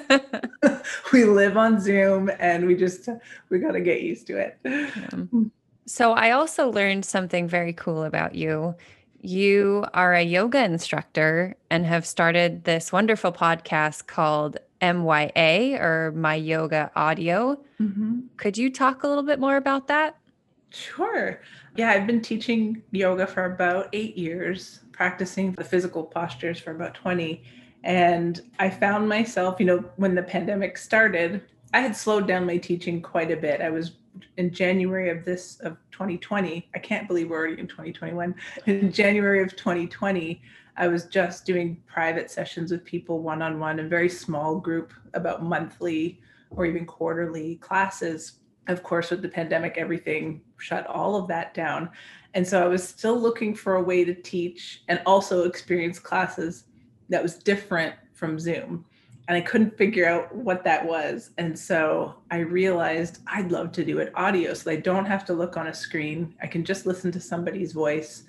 we 1.12 1.24
live 1.24 1.56
on 1.56 1.80
Zoom 1.80 2.30
and 2.38 2.64
we 2.66 2.76
just 2.76 3.08
we 3.50 3.58
got 3.58 3.72
to 3.72 3.80
get 3.80 4.02
used 4.02 4.28
to 4.28 4.38
it. 4.38 4.58
Yeah. 4.64 4.90
Hmm. 5.10 5.46
So 5.86 6.12
I 6.12 6.30
also 6.30 6.70
learned 6.70 7.04
something 7.04 7.48
very 7.48 7.72
cool 7.72 8.04
about 8.04 8.34
you 8.34 8.74
you 9.24 9.86
are 9.94 10.12
a 10.12 10.22
yoga 10.22 10.62
instructor 10.62 11.56
and 11.70 11.86
have 11.86 12.04
started 12.04 12.64
this 12.64 12.92
wonderful 12.92 13.32
podcast 13.32 14.06
called 14.06 14.58
MYA 14.82 15.78
or 15.80 16.12
My 16.14 16.34
Yoga 16.34 16.90
Audio. 16.94 17.58
Mm-hmm. 17.80 18.20
Could 18.36 18.58
you 18.58 18.70
talk 18.70 19.02
a 19.02 19.08
little 19.08 19.22
bit 19.22 19.40
more 19.40 19.56
about 19.56 19.88
that? 19.88 20.18
Sure. 20.68 21.40
Yeah, 21.74 21.90
I've 21.90 22.06
been 22.06 22.20
teaching 22.20 22.82
yoga 22.90 23.26
for 23.26 23.46
about 23.46 23.88
eight 23.94 24.14
years, 24.18 24.80
practicing 24.92 25.52
the 25.52 25.64
physical 25.64 26.04
postures 26.04 26.60
for 26.60 26.72
about 26.72 26.92
20. 26.92 27.42
And 27.82 28.42
I 28.58 28.68
found 28.68 29.08
myself, 29.08 29.58
you 29.58 29.64
know, 29.64 29.84
when 29.96 30.14
the 30.14 30.22
pandemic 30.22 30.76
started, 30.76 31.40
I 31.72 31.80
had 31.80 31.96
slowed 31.96 32.28
down 32.28 32.44
my 32.44 32.58
teaching 32.58 33.00
quite 33.00 33.30
a 33.30 33.36
bit. 33.36 33.62
I 33.62 33.70
was 33.70 33.92
in 34.36 34.52
January 34.52 35.10
of 35.10 35.24
this 35.24 35.58
of 35.60 35.76
2020. 35.92 36.68
I 36.74 36.78
can't 36.78 37.08
believe 37.08 37.30
we're 37.30 37.38
already 37.38 37.60
in 37.60 37.68
2021. 37.68 38.34
In 38.66 38.92
January 38.92 39.42
of 39.42 39.56
2020, 39.56 40.42
I 40.76 40.88
was 40.88 41.06
just 41.06 41.46
doing 41.46 41.82
private 41.86 42.30
sessions 42.30 42.72
with 42.72 42.84
people 42.84 43.20
one 43.20 43.42
on 43.42 43.60
one, 43.60 43.78
a 43.78 43.88
very 43.88 44.08
small 44.08 44.56
group, 44.56 44.92
about 45.14 45.42
monthly 45.42 46.20
or 46.50 46.66
even 46.66 46.84
quarterly 46.84 47.56
classes. 47.56 48.40
Of 48.66 48.82
course, 48.82 49.10
with 49.10 49.22
the 49.22 49.28
pandemic, 49.28 49.74
everything 49.76 50.40
shut 50.58 50.86
all 50.86 51.16
of 51.16 51.28
that 51.28 51.54
down. 51.54 51.90
And 52.34 52.46
so 52.46 52.64
I 52.64 52.66
was 52.66 52.86
still 52.86 53.18
looking 53.18 53.54
for 53.54 53.76
a 53.76 53.82
way 53.82 54.04
to 54.04 54.14
teach 54.14 54.82
and 54.88 55.00
also 55.06 55.44
experience 55.44 55.98
classes 55.98 56.64
that 57.08 57.22
was 57.22 57.36
different 57.36 57.94
from 58.12 58.38
Zoom 58.38 58.84
and 59.26 59.36
I 59.36 59.40
couldn't 59.40 59.76
figure 59.76 60.06
out 60.06 60.34
what 60.34 60.64
that 60.64 60.84
was. 60.84 61.30
And 61.38 61.58
so 61.58 62.14
I 62.30 62.38
realized 62.38 63.20
I'd 63.26 63.50
love 63.50 63.72
to 63.72 63.84
do 63.84 63.98
it 63.98 64.12
audio 64.14 64.52
so 64.52 64.70
I 64.70 64.76
don't 64.76 65.06
have 65.06 65.24
to 65.26 65.32
look 65.32 65.56
on 65.56 65.68
a 65.68 65.74
screen. 65.74 66.34
I 66.42 66.46
can 66.46 66.64
just 66.64 66.84
listen 66.84 67.10
to 67.12 67.20
somebody's 67.20 67.72
voice 67.72 68.24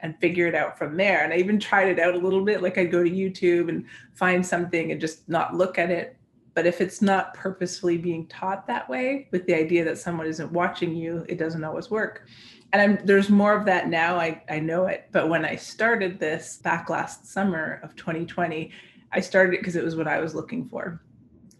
and 0.00 0.18
figure 0.20 0.46
it 0.46 0.54
out 0.54 0.76
from 0.76 0.98
there. 0.98 1.24
And 1.24 1.32
I 1.32 1.36
even 1.36 1.58
tried 1.58 1.88
it 1.88 1.98
out 1.98 2.14
a 2.14 2.18
little 2.18 2.44
bit 2.44 2.62
like 2.62 2.76
I'd 2.76 2.92
go 2.92 3.02
to 3.02 3.10
YouTube 3.10 3.70
and 3.70 3.86
find 4.12 4.44
something 4.44 4.92
and 4.92 5.00
just 5.00 5.26
not 5.30 5.54
look 5.54 5.78
at 5.78 5.90
it. 5.90 6.16
But 6.52 6.66
if 6.66 6.80
it's 6.80 7.00
not 7.00 7.34
purposefully 7.34 7.96
being 7.96 8.26
taught 8.26 8.66
that 8.66 8.88
way, 8.88 9.28
with 9.32 9.46
the 9.46 9.54
idea 9.54 9.82
that 9.84 9.98
someone 9.98 10.26
isn't 10.26 10.52
watching 10.52 10.94
you, 10.94 11.24
it 11.28 11.38
doesn't 11.38 11.64
always 11.64 11.90
work. 11.90 12.26
And 12.72 12.82
I'm, 12.82 13.06
there's 13.06 13.30
more 13.30 13.56
of 13.56 13.64
that 13.64 13.88
now. 13.88 14.16
I, 14.16 14.42
I 14.48 14.60
know 14.60 14.86
it. 14.86 15.08
But 15.10 15.28
when 15.28 15.44
I 15.44 15.56
started 15.56 16.20
this 16.20 16.58
back 16.62 16.90
last 16.90 17.26
summer 17.26 17.80
of 17.82 17.96
2020, 17.96 18.70
I 19.14 19.20
started 19.20 19.54
it 19.54 19.60
because 19.60 19.76
it 19.76 19.84
was 19.84 19.96
what 19.96 20.08
I 20.08 20.20
was 20.20 20.34
looking 20.34 20.68
for. 20.68 21.00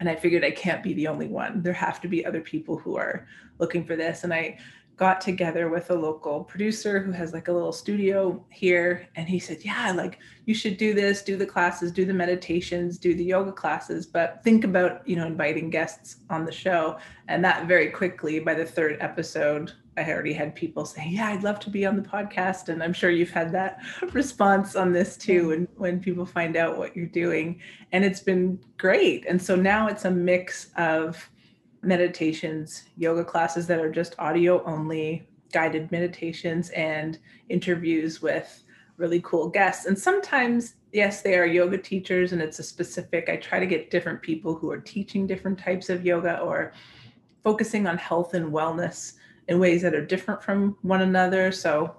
And 0.01 0.09
I 0.09 0.17
figured 0.17 0.45
I 0.45 0.51
can't 0.51 0.83
be 0.83 0.93
the 0.93 1.07
only 1.07 1.29
one. 1.29 1.63
There 1.63 1.73
have 1.73 2.01
to 2.01 2.09
be 2.09 2.27
other 2.27 2.41
people 2.41 2.77
who 2.77 2.97
are 2.97 3.27
looking 3.59 3.85
for 3.85 3.95
this. 3.95 4.25
And 4.25 4.35
I 4.35 4.59
got 4.97 5.21
together 5.21 5.69
with 5.69 5.91
a 5.91 5.95
local 5.95 6.45
producer 6.45 7.01
who 7.01 7.11
has 7.11 7.33
like 7.33 7.49
a 7.49 7.53
little 7.53 7.73
studio 7.73 8.45
here. 8.51 9.09
And 9.17 9.29
he 9.29 9.39
said, 9.39 9.59
Yeah, 9.63 9.93
like 9.93 10.19
you 10.47 10.55
should 10.55 10.77
do 10.77 10.95
this, 10.95 11.23
do 11.23 11.37
the 11.37 11.47
classes, 11.47 11.91
do 11.91 12.05
the 12.05 12.15
meditations, 12.15 12.99
do 12.99 13.15
the 13.15 13.25
yoga 13.25 13.53
classes, 13.53 14.07
but 14.07 14.41
think 14.45 14.65
about, 14.65 15.07
you 15.09 15.17
know, 15.17 15.27
inviting 15.27 15.71
guests 15.71 16.17
on 16.31 16.45
the 16.45 16.53
show. 16.53 16.99
And 17.29 17.45
that 17.45 17.67
very 17.67 17.91
quickly, 17.91 18.39
by 18.39 18.55
the 18.55 18.67
third 18.67 18.99
episode, 19.01 19.73
I 19.97 20.11
already 20.11 20.33
had 20.33 20.55
people 20.57 20.85
saying, 20.85 21.13
"Yeah, 21.13 21.29
I'd 21.29 21.45
love 21.45 21.61
to 21.61 21.71
be 21.71 21.87
on 21.87 21.95
the 21.95 22.03
podcast," 22.03 22.69
and 22.69 22.83
I'm 22.83 22.93
sure 22.93 23.11
you've 23.11 23.31
had 23.31 23.53
that 23.53 23.79
response 24.13 24.75
on 24.75 24.93
this 24.93 25.17
too. 25.17 25.49
When 25.49 25.69
when 25.77 26.01
people 26.01 26.27
find 26.27 26.57
out 26.57 26.77
what 26.77 26.97
you're 26.97 27.07
doing, 27.07 27.61
and 27.93 28.05
it's 28.05 28.21
been 28.21 28.59
great. 28.77 29.25
And 29.29 29.41
so 29.41 29.55
now 29.55 29.87
it's 29.87 30.05
a 30.05 30.11
mix 30.11 30.71
of 30.77 31.31
meditations, 31.87 32.85
yoga 32.97 33.25
classes 33.25 33.67
that 33.67 33.81
are 33.81 33.91
just 33.91 34.15
audio 34.19 34.63
only, 34.65 35.27
guided 35.53 35.91
meditations, 35.93 36.71
and 36.71 37.19
interviews 37.49 38.21
with 38.23 38.63
really 38.97 39.21
cool 39.23 39.49
guests. 39.49 39.87
And 39.87 39.99
sometimes, 39.99 40.75
yes, 40.93 41.23
they 41.23 41.37
are 41.37 41.47
yoga 41.47 41.79
teachers, 41.79 42.33
and 42.33 42.41
it's 42.41 42.59
a 42.59 42.63
specific. 42.63 43.29
I 43.29 43.37
try 43.37 43.59
to 43.59 43.67
get 43.67 43.91
different 43.91 44.23
people 44.23 44.55
who 44.55 44.71
are 44.71 44.81
teaching 44.81 45.27
different 45.27 45.59
types 45.59 45.91
of 45.91 46.05
yoga 46.05 46.39
or 46.39 46.73
focusing 47.43 47.87
on 47.87 47.99
health 47.99 48.35
and 48.35 48.53
wellness 48.53 49.15
in 49.49 49.59
ways 49.59 49.83
that 49.83 49.95
are 49.95 50.05
different 50.05 50.43
from 50.43 50.77
one 50.83 51.03
another. 51.03 51.53
So, 51.53 51.97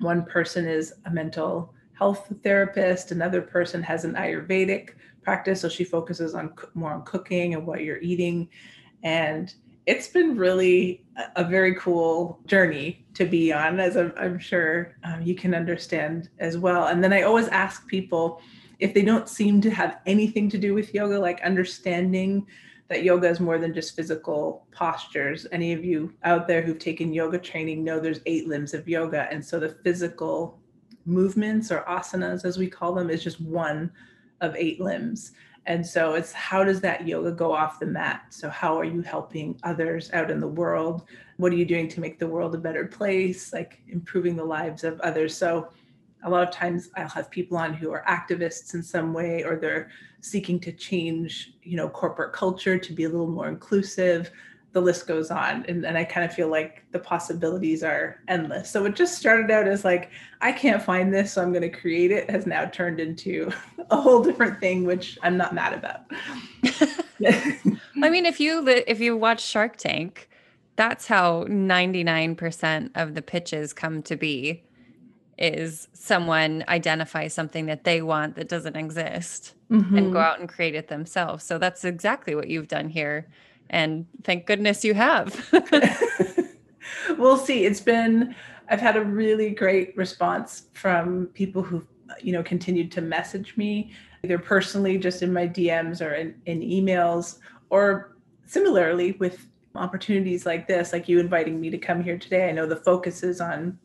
one 0.00 0.24
person 0.24 0.66
is 0.66 0.94
a 1.06 1.10
mental 1.10 1.72
health 1.94 2.32
therapist, 2.42 3.12
another 3.12 3.40
person 3.40 3.82
has 3.82 4.04
an 4.04 4.14
Ayurvedic 4.14 4.90
practice, 5.22 5.60
so 5.60 5.68
she 5.68 5.84
focuses 5.84 6.34
on 6.34 6.52
more 6.74 6.92
on 6.92 7.02
cooking 7.04 7.54
and 7.54 7.66
what 7.66 7.82
you're 7.82 8.00
eating. 8.00 8.48
And 9.04 9.54
it's 9.86 10.08
been 10.08 10.36
really 10.36 11.04
a, 11.36 11.44
very 11.44 11.74
cool 11.74 12.40
journey 12.46 13.04
to 13.14 13.26
be 13.26 13.52
on, 13.52 13.78
as 13.78 13.96
I'm, 13.96 14.12
I'm 14.16 14.38
sure 14.38 14.96
um, 15.04 15.22
you 15.22 15.34
can 15.34 15.54
understand 15.54 16.30
as 16.38 16.56
well. 16.56 16.86
And 16.86 17.04
then 17.04 17.12
I 17.12 17.22
always 17.22 17.48
ask 17.48 17.86
people 17.86 18.40
if 18.78 18.94
they 18.94 19.02
don't 19.02 19.28
seem 19.28 19.60
to 19.60 19.70
have 19.70 19.98
anything 20.06 20.48
to 20.50 20.58
do 20.58 20.74
with 20.74 20.94
yoga, 20.94 21.18
like 21.18 21.40
understanding 21.42 22.46
that 22.88 23.04
yoga 23.04 23.28
is 23.28 23.40
more 23.40 23.58
than 23.58 23.74
just 23.74 23.94
physical 23.94 24.66
postures. 24.72 25.46
Any 25.52 25.72
of 25.72 25.84
you 25.84 26.12
out 26.22 26.48
there 26.48 26.62
who've 26.62 26.78
taken 26.78 27.12
yoga 27.12 27.38
training 27.38 27.84
know 27.84 28.00
there's 28.00 28.20
eight 28.26 28.48
limbs 28.48 28.74
of 28.74 28.88
yoga. 28.88 29.28
And 29.30 29.44
so 29.44 29.60
the 29.60 29.76
physical 29.84 30.58
movements 31.06 31.70
or 31.70 31.84
asanas, 31.88 32.44
as 32.44 32.58
we 32.58 32.68
call 32.68 32.94
them, 32.94 33.10
is 33.10 33.22
just 33.22 33.40
one 33.40 33.90
of 34.40 34.56
eight 34.56 34.80
limbs. 34.80 35.32
And 35.66 35.86
so 35.86 36.14
it's 36.14 36.32
how 36.32 36.62
does 36.62 36.80
that 36.82 37.06
yoga 37.06 37.32
go 37.32 37.52
off 37.52 37.80
the 37.80 37.86
mat? 37.86 38.26
So, 38.30 38.50
how 38.50 38.78
are 38.78 38.84
you 38.84 39.00
helping 39.00 39.58
others 39.62 40.10
out 40.12 40.30
in 40.30 40.40
the 40.40 40.48
world? 40.48 41.04
What 41.38 41.52
are 41.52 41.56
you 41.56 41.64
doing 41.64 41.88
to 41.88 42.00
make 42.00 42.18
the 42.18 42.26
world 42.26 42.54
a 42.54 42.58
better 42.58 42.86
place? 42.86 43.52
Like 43.52 43.80
improving 43.88 44.36
the 44.36 44.44
lives 44.44 44.84
of 44.84 45.00
others. 45.00 45.36
So, 45.36 45.70
a 46.22 46.30
lot 46.30 46.46
of 46.46 46.54
times 46.54 46.90
I'll 46.96 47.08
have 47.08 47.30
people 47.30 47.56
on 47.56 47.74
who 47.74 47.92
are 47.92 48.04
activists 48.08 48.74
in 48.74 48.82
some 48.82 49.12
way 49.12 49.42
or 49.42 49.56
they're 49.56 49.90
seeking 50.20 50.58
to 50.60 50.72
change, 50.72 51.54
you 51.62 51.76
know, 51.76 51.88
corporate 51.88 52.32
culture 52.32 52.78
to 52.78 52.92
be 52.92 53.04
a 53.04 53.08
little 53.08 53.26
more 53.26 53.48
inclusive. 53.48 54.30
The 54.74 54.82
list 54.82 55.06
goes 55.06 55.30
on. 55.30 55.64
And, 55.66 55.86
and 55.86 55.96
I 55.96 56.04
kind 56.04 56.28
of 56.28 56.34
feel 56.34 56.48
like 56.48 56.84
the 56.92 56.98
possibilities 56.98 57.82
are 57.82 58.20
endless. 58.28 58.70
So 58.70 58.84
it 58.84 58.94
just 58.94 59.16
started 59.16 59.50
out 59.50 59.66
as 59.66 59.84
like, 59.84 60.10
I 60.42 60.52
can't 60.52 60.82
find 60.82 61.14
this, 61.14 61.32
so 61.32 61.42
I'm 61.42 61.52
going 61.52 61.62
to 61.62 61.70
create 61.70 62.10
it, 62.10 62.28
has 62.28 62.46
now 62.46 62.66
turned 62.66 63.00
into 63.00 63.50
a 63.90 64.00
whole 64.00 64.22
different 64.22 64.60
thing, 64.60 64.84
which 64.84 65.18
I'm 65.22 65.38
not 65.38 65.54
mad 65.54 65.72
about. 65.72 66.02
I 68.02 68.10
mean, 68.10 68.26
if 68.26 68.38
you 68.40 68.66
if 68.66 69.00
you 69.00 69.16
watch 69.16 69.42
Shark 69.42 69.76
Tank, 69.76 70.28
that's 70.76 71.06
how 71.06 71.44
99% 71.44 72.90
of 72.94 73.14
the 73.14 73.22
pitches 73.22 73.72
come 73.72 74.02
to 74.02 74.16
be 74.16 74.64
is 75.38 75.88
someone 75.92 76.64
identify 76.68 77.28
something 77.28 77.66
that 77.66 77.84
they 77.84 78.02
want 78.02 78.36
that 78.36 78.48
doesn't 78.48 78.76
exist 78.76 79.54
mm-hmm. 79.70 79.96
and 79.96 80.12
go 80.12 80.18
mm-hmm. 80.18 80.28
out 80.28 80.40
and 80.40 80.48
create 80.48 80.74
it 80.74 80.88
themselves. 80.88 81.44
So 81.44 81.58
that's 81.58 81.84
exactly 81.84 82.34
what 82.34 82.48
you've 82.48 82.68
done 82.68 82.88
here. 82.88 83.26
And 83.70 84.06
thank 84.22 84.46
goodness 84.46 84.84
you 84.84 84.94
have. 84.94 85.48
we'll 87.18 87.36
see. 87.36 87.64
It's 87.64 87.80
been, 87.80 88.34
I've 88.68 88.80
had 88.80 88.96
a 88.96 89.04
really 89.04 89.50
great 89.50 89.96
response 89.96 90.64
from 90.72 91.26
people 91.34 91.62
who, 91.62 91.84
you 92.20 92.32
know, 92.32 92.42
continued 92.42 92.92
to 92.92 93.00
message 93.00 93.56
me 93.56 93.92
either 94.22 94.38
personally, 94.38 94.96
just 94.96 95.22
in 95.22 95.32
my 95.32 95.46
DMs 95.46 96.00
or 96.00 96.14
in, 96.14 96.34
in 96.46 96.60
emails, 96.60 97.38
or 97.70 98.16
similarly 98.46 99.12
with 99.12 99.46
opportunities 99.74 100.46
like 100.46 100.66
this, 100.68 100.92
like 100.92 101.08
you 101.08 101.18
inviting 101.18 101.60
me 101.60 101.68
to 101.68 101.78
come 101.78 102.02
here 102.02 102.18
today. 102.18 102.48
I 102.48 102.52
know 102.52 102.66
the 102.66 102.76
focus 102.76 103.22
is 103.22 103.40
on 103.40 103.78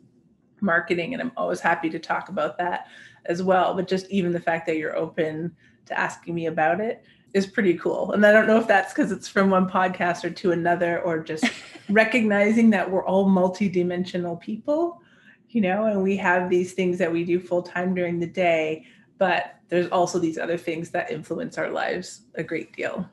marketing 0.61 1.13
and 1.13 1.21
i'm 1.21 1.31
always 1.37 1.59
happy 1.59 1.89
to 1.89 1.99
talk 1.99 2.29
about 2.29 2.57
that 2.57 2.87
as 3.25 3.43
well 3.43 3.73
but 3.73 3.87
just 3.87 4.09
even 4.09 4.31
the 4.31 4.39
fact 4.39 4.65
that 4.65 4.77
you're 4.77 4.95
open 4.95 5.55
to 5.85 5.97
asking 5.99 6.35
me 6.35 6.47
about 6.47 6.79
it 6.79 7.03
is 7.33 7.45
pretty 7.45 7.75
cool. 7.75 8.11
And 8.11 8.25
I 8.25 8.31
don't 8.31 8.47
know 8.47 8.59
if 8.59 8.67
that's 8.67 8.93
because 8.93 9.11
it's 9.11 9.27
from 9.27 9.49
one 9.49 9.69
podcaster 9.69 10.35
to 10.35 10.51
another 10.51 11.01
or 11.01 11.19
just 11.19 11.45
recognizing 11.89 12.69
that 12.71 12.89
we're 12.89 13.05
all 13.05 13.27
multidimensional 13.27 14.39
people, 14.39 15.01
you 15.49 15.61
know, 15.61 15.85
and 15.85 16.01
we 16.01 16.17
have 16.17 16.49
these 16.49 16.73
things 16.73 16.97
that 16.97 17.11
we 17.11 17.23
do 17.23 17.39
full 17.39 17.61
time 17.61 17.93
during 17.93 18.19
the 18.19 18.27
day, 18.27 18.85
but 19.17 19.55
there's 19.69 19.87
also 19.89 20.17
these 20.17 20.37
other 20.37 20.57
things 20.57 20.89
that 20.91 21.11
influence 21.11 21.57
our 21.57 21.69
lives 21.69 22.21
a 22.35 22.43
great 22.43 22.73
deal. 22.73 23.07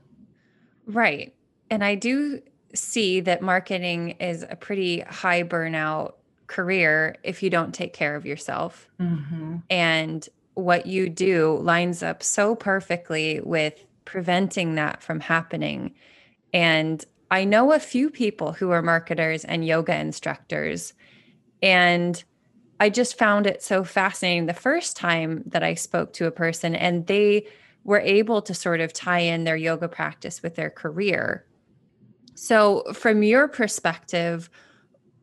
Right. 0.87 1.35
And 1.71 1.85
I 1.85 1.95
do 1.95 2.41
see 2.75 3.21
that 3.21 3.43
marketing 3.43 4.11
is 4.21 4.45
a 4.49 4.57
pretty 4.57 5.01
high 5.01 5.43
burnout 5.43 6.15
career 6.47 7.17
if 7.23 7.43
you 7.43 7.51
don't 7.51 7.75
take 7.75 7.93
care 7.93 8.17
of 8.17 8.25
yourself. 8.25 8.89
Mm-hmm. 9.01 9.57
And 9.69 10.29
what 10.55 10.87
you 10.87 11.09
do 11.09 11.59
lines 11.59 12.03
up 12.03 12.23
so 12.23 12.55
perfectly 12.55 13.41
with 13.41 13.85
preventing 14.07 14.77
that 14.77 15.03
from 15.03 15.21
happening. 15.21 15.95
And 16.55 17.05
I 17.31 17.45
know 17.45 17.73
a 17.73 17.79
few 17.79 18.09
people 18.09 18.53
who 18.53 18.71
are 18.71 18.81
marketers 18.81 19.45
and 19.45 19.67
yoga 19.67 19.95
instructors. 19.95 20.95
And 21.61 22.23
I 22.81 22.89
just 22.89 23.19
found 23.19 23.47
it 23.47 23.63
so 23.63 23.85
fascinating 23.85 24.47
the 24.47 24.55
first 24.55 24.97
time 24.97 25.43
that 25.47 25.63
I 25.63 25.75
spoke 25.75 26.15
to 26.15 26.27
a 26.27 26.31
person 26.31 26.75
and 26.75 27.07
they 27.07 27.47
were 27.85 28.01
able 28.01 28.43
to 28.43 28.55
sort 28.55 28.81
of 28.81 28.93
tie 28.93 29.21
in 29.21 29.45
their 29.45 29.57
yoga 29.57 29.89
practice 29.89 30.43
with 30.43 30.57
their 30.57 30.71
career. 30.71 31.45
So, 32.35 32.85
from 32.93 33.23
your 33.23 33.49
perspective, 33.49 34.51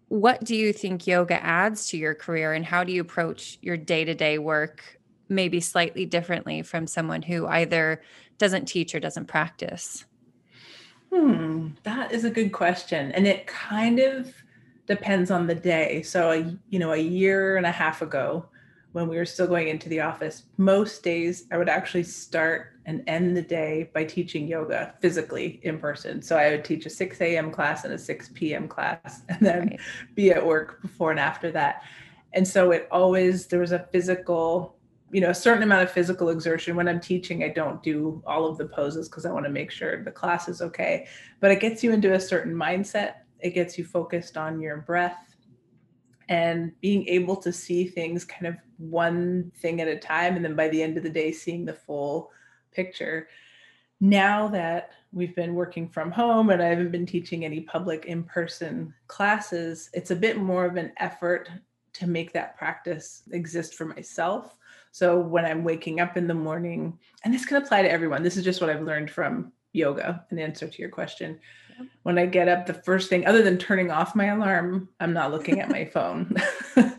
what 0.07 0.43
do 0.43 0.55
you 0.55 0.73
think 0.73 1.05
yoga 1.05 1.43
adds 1.43 1.87
to 1.89 1.97
your 1.97 2.15
career 2.15 2.53
and 2.53 2.65
how 2.65 2.83
do 2.83 2.91
you 2.91 3.01
approach 3.01 3.57
your 3.61 3.77
day 3.77 4.05
to 4.05 4.13
day 4.13 4.37
work 4.37 4.99
maybe 5.29 5.59
slightly 5.59 6.05
differently 6.05 6.61
from 6.61 6.87
someone 6.87 7.21
who 7.21 7.47
either 7.47 8.01
doesn't 8.43 8.65
teach 8.65 8.93
or 8.93 8.99
doesn't 8.99 9.25
practice? 9.25 10.05
Hmm, 11.13 11.69
that 11.83 12.11
is 12.11 12.25
a 12.25 12.29
good 12.29 12.51
question. 12.51 13.11
And 13.13 13.25
it 13.25 13.47
kind 13.47 13.99
of 13.99 14.33
depends 14.85 15.31
on 15.31 15.47
the 15.47 15.55
day. 15.55 16.01
So, 16.01 16.31
a, 16.31 16.57
you 16.69 16.77
know, 16.77 16.91
a 16.91 16.97
year 16.97 17.55
and 17.55 17.65
a 17.65 17.71
half 17.71 18.01
ago, 18.01 18.45
when 18.91 19.07
we 19.07 19.15
were 19.15 19.25
still 19.25 19.47
going 19.47 19.69
into 19.69 19.87
the 19.87 20.01
office, 20.01 20.43
most 20.57 21.03
days 21.03 21.45
I 21.51 21.57
would 21.57 21.69
actually 21.69 22.03
start 22.03 22.73
and 22.85 23.01
end 23.07 23.37
the 23.37 23.41
day 23.41 23.89
by 23.93 24.03
teaching 24.03 24.45
yoga 24.45 24.93
physically 24.99 25.61
in 25.63 25.79
person. 25.79 26.21
So 26.21 26.35
I 26.35 26.51
would 26.51 26.65
teach 26.65 26.85
a 26.85 26.89
6 26.89 27.21
a.m. 27.21 27.49
class 27.49 27.85
and 27.85 27.93
a 27.93 27.97
6 27.97 28.29
p.m. 28.33 28.67
class, 28.67 29.21
and 29.29 29.39
then 29.39 29.59
right. 29.59 29.79
be 30.15 30.31
at 30.31 30.45
work 30.45 30.81
before 30.81 31.11
and 31.11 31.19
after 31.19 31.49
that. 31.51 31.83
And 32.33 32.45
so 32.45 32.71
it 32.71 32.89
always, 32.91 33.47
there 33.47 33.61
was 33.61 33.71
a 33.71 33.87
physical 33.91 34.75
you 35.13 35.21
know 35.21 35.29
a 35.29 35.35
certain 35.35 35.63
amount 35.63 35.83
of 35.83 35.91
physical 35.91 36.29
exertion. 36.29 36.75
When 36.75 36.87
i'm 36.87 36.99
teaching 36.99 37.43
i 37.43 37.49
don't 37.49 37.81
do 37.83 38.21
all 38.25 38.45
of 38.45 38.57
the 38.57 38.65
poses 38.65 39.07
because 39.07 39.25
i 39.25 39.31
want 39.31 39.45
to 39.45 39.51
make 39.51 39.71
sure 39.71 40.03
the 40.03 40.11
class 40.11 40.49
is 40.49 40.61
okay. 40.61 41.07
But 41.39 41.51
it 41.51 41.59
gets 41.59 41.83
you 41.83 41.93
into 41.93 42.13
a 42.13 42.19
certain 42.19 42.53
mindset. 42.53 43.13
It 43.39 43.51
gets 43.51 43.77
you 43.77 43.85
focused 43.85 44.37
on 44.37 44.59
your 44.59 44.77
breath 44.77 45.35
and 46.29 46.71
being 46.81 47.07
able 47.07 47.35
to 47.35 47.51
see 47.51 47.85
things 47.85 48.25
kind 48.25 48.47
of 48.47 48.55
one 48.77 49.51
thing 49.57 49.81
at 49.81 49.87
a 49.87 49.97
time 49.97 50.35
and 50.35 50.43
then 50.43 50.55
by 50.55 50.67
the 50.69 50.81
end 50.81 50.97
of 50.97 51.03
the 51.03 51.09
day 51.09 51.31
seeing 51.31 51.65
the 51.65 51.73
full 51.73 52.31
picture. 52.71 53.27
Now 53.99 54.47
that 54.49 54.91
we've 55.11 55.35
been 55.35 55.53
working 55.53 55.87
from 55.87 56.11
home 56.11 56.49
and 56.49 56.61
I 56.61 56.67
haven't 56.67 56.91
been 56.91 57.05
teaching 57.05 57.45
any 57.45 57.61
public 57.61 58.05
in 58.05 58.23
person 58.23 58.93
classes, 59.07 59.89
it's 59.93 60.11
a 60.11 60.15
bit 60.15 60.37
more 60.37 60.65
of 60.65 60.75
an 60.75 60.91
effort 60.97 61.49
to 61.93 62.07
make 62.07 62.33
that 62.33 62.57
practice 62.57 63.23
exist 63.31 63.75
for 63.75 63.85
myself. 63.85 64.55
So 64.93 65.19
when 65.19 65.43
I'm 65.43 65.63
waking 65.63 65.99
up 65.99 66.17
in 66.17 66.27
the 66.27 66.35
morning, 66.35 66.99
and 67.23 67.33
this 67.33 67.47
can 67.47 67.57
apply 67.57 67.81
to 67.81 67.91
everyone, 67.91 68.21
this 68.21 68.37
is 68.37 68.43
just 68.43 68.61
what 68.61 68.69
I've 68.69 68.83
learned 68.83 69.09
from 69.09 69.51
yoga, 69.73 70.23
an 70.29 70.37
answer 70.37 70.67
to 70.67 70.79
your 70.79 70.91
question. 70.91 71.39
When 72.03 72.19
I 72.19 72.27
get 72.27 72.47
up, 72.47 72.67
the 72.67 72.75
first 72.75 73.09
thing, 73.09 73.25
other 73.25 73.41
than 73.41 73.57
turning 73.57 73.89
off 73.89 74.13
my 74.13 74.25
alarm, 74.25 74.87
I'm 74.99 75.11
not 75.11 75.31
looking 75.31 75.59
at 75.59 75.71
my 75.71 75.85
phone. 75.93 76.35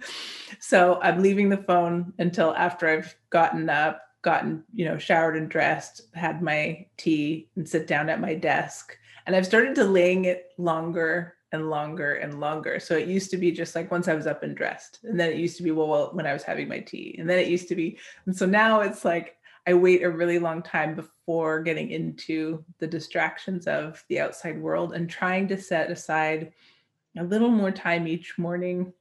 so 0.58 0.98
I'm 1.02 1.22
leaving 1.22 1.48
the 1.48 1.62
phone 1.68 2.12
until 2.18 2.52
after 2.56 2.88
I've 2.88 3.14
gotten 3.30 3.70
up, 3.70 4.02
gotten, 4.22 4.64
you 4.74 4.86
know, 4.86 4.98
showered 4.98 5.36
and 5.36 5.48
dressed, 5.48 6.00
had 6.14 6.42
my 6.42 6.88
tea, 6.96 7.48
and 7.54 7.68
sit 7.68 7.86
down 7.86 8.08
at 8.08 8.20
my 8.20 8.34
desk. 8.34 8.98
And 9.24 9.36
I've 9.36 9.46
started 9.46 9.74
delaying 9.74 10.24
it 10.24 10.48
longer 10.58 11.33
and 11.54 11.70
longer 11.70 12.16
and 12.16 12.40
longer. 12.40 12.78
So 12.78 12.96
it 12.96 13.08
used 13.08 13.30
to 13.30 13.38
be 13.38 13.50
just 13.50 13.74
like 13.74 13.90
once 13.90 14.08
I 14.08 14.14
was 14.14 14.26
up 14.26 14.42
and 14.42 14.56
dressed, 14.56 15.00
and 15.04 15.18
then 15.18 15.30
it 15.30 15.38
used 15.38 15.56
to 15.56 15.62
be 15.62 15.70
well, 15.70 15.88
well 15.88 16.10
when 16.12 16.26
I 16.26 16.32
was 16.32 16.42
having 16.42 16.68
my 16.68 16.80
tea, 16.80 17.16
and 17.18 17.28
then 17.28 17.38
it 17.38 17.48
used 17.48 17.68
to 17.68 17.74
be, 17.74 17.98
and 18.26 18.36
so 18.36 18.44
now 18.44 18.80
it's 18.80 19.04
like 19.04 19.36
I 19.66 19.72
wait 19.72 20.02
a 20.02 20.10
really 20.10 20.38
long 20.38 20.62
time 20.62 20.94
before 20.94 21.62
getting 21.62 21.90
into 21.90 22.62
the 22.78 22.86
distractions 22.86 23.66
of 23.66 24.04
the 24.08 24.20
outside 24.20 24.60
world 24.60 24.92
and 24.92 25.08
trying 25.08 25.48
to 25.48 25.56
set 25.56 25.90
aside 25.90 26.52
a 27.16 27.24
little 27.24 27.48
more 27.48 27.70
time 27.70 28.06
each 28.06 28.38
morning. 28.38 28.92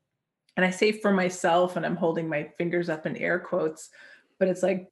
And 0.56 0.66
I 0.66 0.70
say 0.70 0.94
for 0.94 1.12
myself, 1.12 1.76
and 1.76 1.86
I'm 1.86 1.98
holding 1.98 2.30
my 2.30 2.50
fingers 2.58 2.88
up 2.88 3.06
in 3.06 3.18
air 3.18 3.40
quotes, 3.40 3.90
but 4.40 4.48
it's 4.48 4.64
like 4.64 4.90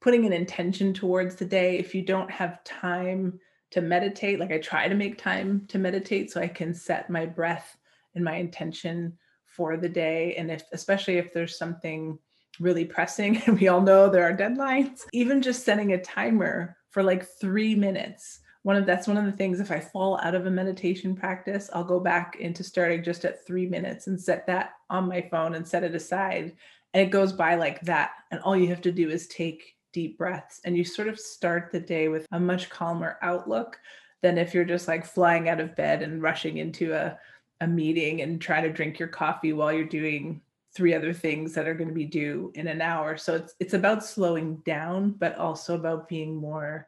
putting 0.00 0.24
an 0.24 0.32
intention 0.32 0.92
towards 0.92 1.36
the 1.36 1.44
day. 1.44 1.78
If 1.78 1.94
you 1.94 2.02
don't 2.02 2.30
have 2.30 2.64
time 2.64 3.38
to 3.72 3.80
meditate. 3.80 4.38
Like 4.38 4.52
I 4.52 4.58
try 4.58 4.88
to 4.88 4.94
make 4.94 5.18
time 5.18 5.66
to 5.68 5.78
meditate 5.78 6.30
so 6.30 6.40
I 6.40 6.48
can 6.48 6.74
set 6.74 7.10
my 7.10 7.26
breath 7.26 7.76
and 8.14 8.24
my 8.24 8.36
intention 8.36 9.18
for 9.44 9.76
the 9.76 9.88
day. 9.88 10.34
And 10.36 10.50
if, 10.50 10.64
especially 10.72 11.18
if 11.18 11.32
there's 11.32 11.58
something 11.58 12.18
really 12.60 12.84
pressing, 12.84 13.36
and 13.46 13.58
we 13.58 13.68
all 13.68 13.80
know 13.80 14.08
there 14.08 14.24
are 14.24 14.36
deadlines, 14.36 15.02
even 15.12 15.42
just 15.42 15.64
setting 15.64 15.92
a 15.92 16.02
timer 16.02 16.76
for 16.90 17.02
like 17.02 17.26
three 17.40 17.74
minutes. 17.74 18.40
One 18.62 18.76
of 18.76 18.86
that's 18.86 19.08
one 19.08 19.16
of 19.16 19.24
the 19.24 19.32
things. 19.32 19.58
If 19.58 19.72
I 19.72 19.80
fall 19.80 20.20
out 20.22 20.36
of 20.36 20.46
a 20.46 20.50
meditation 20.50 21.16
practice, 21.16 21.68
I'll 21.72 21.82
go 21.82 21.98
back 21.98 22.36
into 22.38 22.62
starting 22.62 23.02
just 23.02 23.24
at 23.24 23.44
three 23.44 23.66
minutes 23.66 24.06
and 24.06 24.20
set 24.20 24.46
that 24.46 24.74
on 24.88 25.08
my 25.08 25.26
phone 25.30 25.56
and 25.56 25.66
set 25.66 25.82
it 25.82 25.96
aside. 25.96 26.52
And 26.94 27.06
it 27.06 27.10
goes 27.10 27.32
by 27.32 27.56
like 27.56 27.80
that. 27.80 28.12
And 28.30 28.40
all 28.40 28.56
you 28.56 28.68
have 28.68 28.82
to 28.82 28.92
do 28.92 29.10
is 29.10 29.26
take 29.26 29.74
deep 29.92 30.18
breaths 30.18 30.60
and 30.64 30.76
you 30.76 30.84
sort 30.84 31.08
of 31.08 31.18
start 31.18 31.70
the 31.70 31.80
day 31.80 32.08
with 32.08 32.26
a 32.32 32.40
much 32.40 32.70
calmer 32.70 33.18
outlook 33.22 33.78
than 34.22 34.38
if 34.38 34.54
you're 34.54 34.64
just 34.64 34.88
like 34.88 35.04
flying 35.04 35.48
out 35.48 35.60
of 35.60 35.76
bed 35.76 36.02
and 36.02 36.22
rushing 36.22 36.58
into 36.58 36.92
a, 36.92 37.18
a 37.60 37.66
meeting 37.66 38.22
and 38.22 38.40
try 38.40 38.60
to 38.60 38.72
drink 38.72 38.98
your 38.98 39.08
coffee 39.08 39.52
while 39.52 39.72
you're 39.72 39.84
doing 39.84 40.40
three 40.74 40.94
other 40.94 41.12
things 41.12 41.52
that 41.52 41.68
are 41.68 41.74
going 41.74 41.88
to 41.88 41.94
be 41.94 42.04
due 42.04 42.50
in 42.54 42.66
an 42.66 42.80
hour. 42.80 43.16
So 43.16 43.34
it's 43.34 43.54
it's 43.60 43.74
about 43.74 44.04
slowing 44.04 44.56
down, 44.64 45.12
but 45.12 45.36
also 45.36 45.74
about 45.74 46.08
being 46.08 46.34
more 46.34 46.86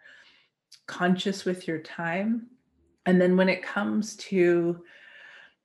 conscious 0.86 1.44
with 1.44 1.68
your 1.68 1.78
time. 1.78 2.46
And 3.06 3.20
then 3.20 3.36
when 3.36 3.48
it 3.48 3.62
comes 3.62 4.16
to 4.16 4.82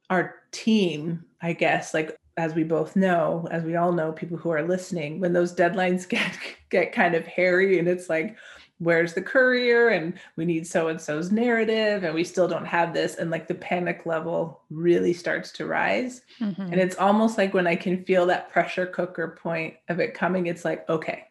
our 0.10 0.36
team, 0.52 1.24
I 1.42 1.54
guess, 1.54 1.94
like 1.94 2.19
as 2.40 2.56
we 2.56 2.64
both 2.64 2.96
know, 2.96 3.46
as 3.52 3.64
we 3.64 3.76
all 3.76 3.92
know, 3.92 4.14
people 4.14 4.38
who 4.38 4.50
are 4.50 4.64
listening, 4.66 5.20
when 5.20 5.34
those 5.34 5.54
deadlines 5.54 6.08
get 6.16 6.32
get 6.70 6.94
kind 6.94 7.14
of 7.14 7.28
hairy 7.28 7.80
and 7.80 7.88
it's 7.88 8.10
like, 8.10 8.38
where's 8.78 9.14
the 9.14 9.22
courier? 9.22 9.90
And 9.90 10.14
we 10.38 10.46
need 10.46 10.66
so 10.66 10.88
and 10.88 11.00
so's 11.00 11.34
narrative, 11.34 12.06
and 12.06 12.16
we 12.16 12.24
still 12.24 12.48
don't 12.48 12.66
have 12.66 12.94
this. 12.94 13.16
And 13.16 13.30
like 13.30 13.48
the 13.48 13.56
panic 13.56 14.06
level 14.06 14.62
really 14.70 15.12
starts 15.12 15.52
to 15.54 15.66
rise. 15.66 16.22
Mm-hmm. 16.40 16.62
And 16.62 16.76
it's 16.76 16.96
almost 16.96 17.38
like 17.38 17.54
when 17.54 17.68
I 17.68 17.76
can 17.76 18.06
feel 18.06 18.26
that 18.28 18.50
pressure 18.50 18.86
cooker 18.86 19.38
point 19.42 19.76
of 19.90 20.00
it 20.00 20.14
coming, 20.14 20.48
it's 20.48 20.64
like, 20.64 20.90
okay, 20.90 21.26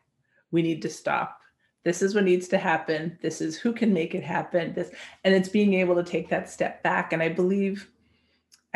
we 0.51 0.61
need 0.61 0.83
to 0.83 0.90
stop. 0.90 1.40
This 1.85 2.03
is 2.03 2.14
what 2.14 2.25
needs 2.25 2.49
to 2.49 2.59
happen. 2.59 3.18
This 3.23 3.40
is 3.40 3.57
who 3.57 3.73
can 3.73 3.94
make 3.94 4.14
it 4.14 4.25
happen. 4.25 4.75
This 4.75 4.90
and 5.25 5.35
it's 5.35 5.49
being 5.49 5.73
able 5.73 5.94
to 5.94 6.03
take 6.03 6.29
that 6.29 6.51
step 6.51 6.83
back. 6.83 7.14
And 7.14 7.23
I 7.23 7.31
believe 7.31 7.88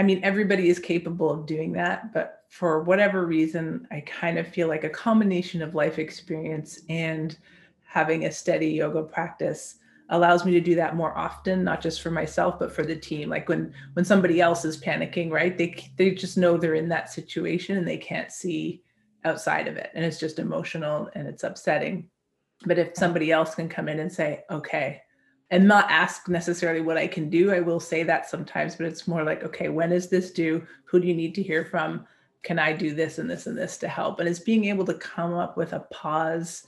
I 0.03 0.05
mean, 0.05 0.19
everybody 0.25 0.69
is 0.69 0.81
capable 0.81 1.31
of 1.31 1.47
doing 1.47 1.71
that, 1.75 2.13
but 2.13 2.43
for 2.49 2.83
whatever 2.83 3.25
reason, 3.25 3.87
I 3.93 4.01
kind 4.01 4.37
of 4.37 4.49
feel 4.49 4.67
like 4.67 4.83
a 4.83 4.91
combination 4.91 5.63
of 5.63 5.77
life 5.77 6.01
experience 6.01 6.81
and 6.89 7.39
having 7.85 8.25
a 8.25 8.33
steady 8.33 8.71
yoga 8.71 9.05
practice 9.05 9.77
allows 10.09 10.45
me 10.45 10.51
to 10.55 10.61
do 10.61 10.75
that 10.75 10.97
more 10.97 11.17
often 11.17 11.63
not 11.63 11.81
just 11.81 12.03
for 12.03 12.11
myself 12.11 12.59
but 12.59 12.73
for 12.73 12.83
the 12.85 12.97
team. 12.97 13.31
Like 13.31 13.49
when 13.49 13.73
when 13.93 14.05
somebody 14.05 14.41
else 14.41 14.65
is 14.65 14.77
panicking 14.77 15.31
right? 15.31 15.57
They 15.57 15.89
they 15.97 16.11
just 16.11 16.37
know 16.37 16.57
they're 16.57 16.75
in 16.75 16.89
that 16.89 17.13
situation 17.13 17.77
and 17.77 17.87
they 17.87 17.97
can't 17.97 18.33
see 18.33 18.83
outside 19.25 19.69
of 19.69 19.77
it. 19.77 19.91
And 19.95 20.05
it's 20.05 20.19
just 20.19 20.41
emotional 20.41 21.11
and 21.15 21.29
it's 21.29 21.45
upsetting. 21.45 22.09
But 22.67 22.77
if 22.77 22.97
somebody 22.97 23.31
else 23.31 23.55
can 23.55 23.69
come 23.69 23.89
in 23.89 24.01
and 24.01 24.13
say 24.13 24.43
okay 24.51 25.01
and 25.53 25.69
not 25.69 25.89
ask 25.91 26.29
necessarily 26.29 26.81
what 26.81 26.97
I 26.97 27.07
can 27.07 27.29
do. 27.29 27.53
I 27.53 27.61
will 27.61 27.79
say 27.79 28.03
that 28.05 28.29
sometimes, 28.29 28.75
but 28.75 28.87
it's 28.87 29.07
more 29.07 29.23
like, 29.23 29.45
okay, 29.45 29.69
when 29.69 29.93
is 29.93 30.09
this 30.09 30.31
due? 30.31 30.67
Who 30.87 30.99
do 30.99 31.07
you 31.07 31.15
need 31.15 31.35
to 31.35 31.43
hear 31.43 31.67
from? 31.67 32.07
Can 32.43 32.59
I 32.59 32.73
do 32.73 32.95
this 32.95 33.19
and 33.19 33.31
this 33.31 33.47
and 33.47 33.57
this 33.57 33.77
to 33.79 33.89
help? 33.89 34.19
And 34.19 34.29
it's 34.29 34.41
being 34.41 34.65
able 34.65 34.87
to 34.87 34.95
come 34.95 35.35
up 35.35 35.59
with 35.59 35.75
a 35.75 35.81
pause 35.93 36.67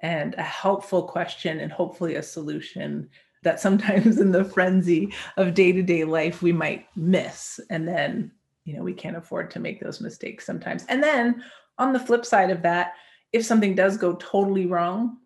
and 0.00 0.34
a 0.34 0.42
helpful 0.42 1.02
question 1.02 1.60
and 1.60 1.70
hopefully 1.70 2.14
a 2.14 2.22
solution 2.22 3.08
that 3.42 3.60
sometimes 3.60 4.18
in 4.18 4.32
the 4.32 4.44
frenzy 4.44 5.12
of 5.36 5.52
day-to-day 5.52 6.04
life 6.04 6.40
we 6.40 6.52
might 6.52 6.86
miss 6.96 7.60
and 7.70 7.86
then 7.86 8.32
you 8.64 8.76
know 8.76 8.82
we 8.82 8.92
can't 8.92 9.16
afford 9.16 9.50
to 9.50 9.60
make 9.60 9.80
those 9.80 10.00
mistakes 10.00 10.44
sometimes 10.44 10.84
and 10.88 11.02
then 11.02 11.42
on 11.78 11.92
the 11.92 12.00
flip 12.00 12.24
side 12.24 12.50
of 12.50 12.62
that 12.62 12.94
if 13.32 13.44
something 13.44 13.74
does 13.74 13.96
go 13.96 14.14
totally 14.14 14.66
wrong 14.66 15.18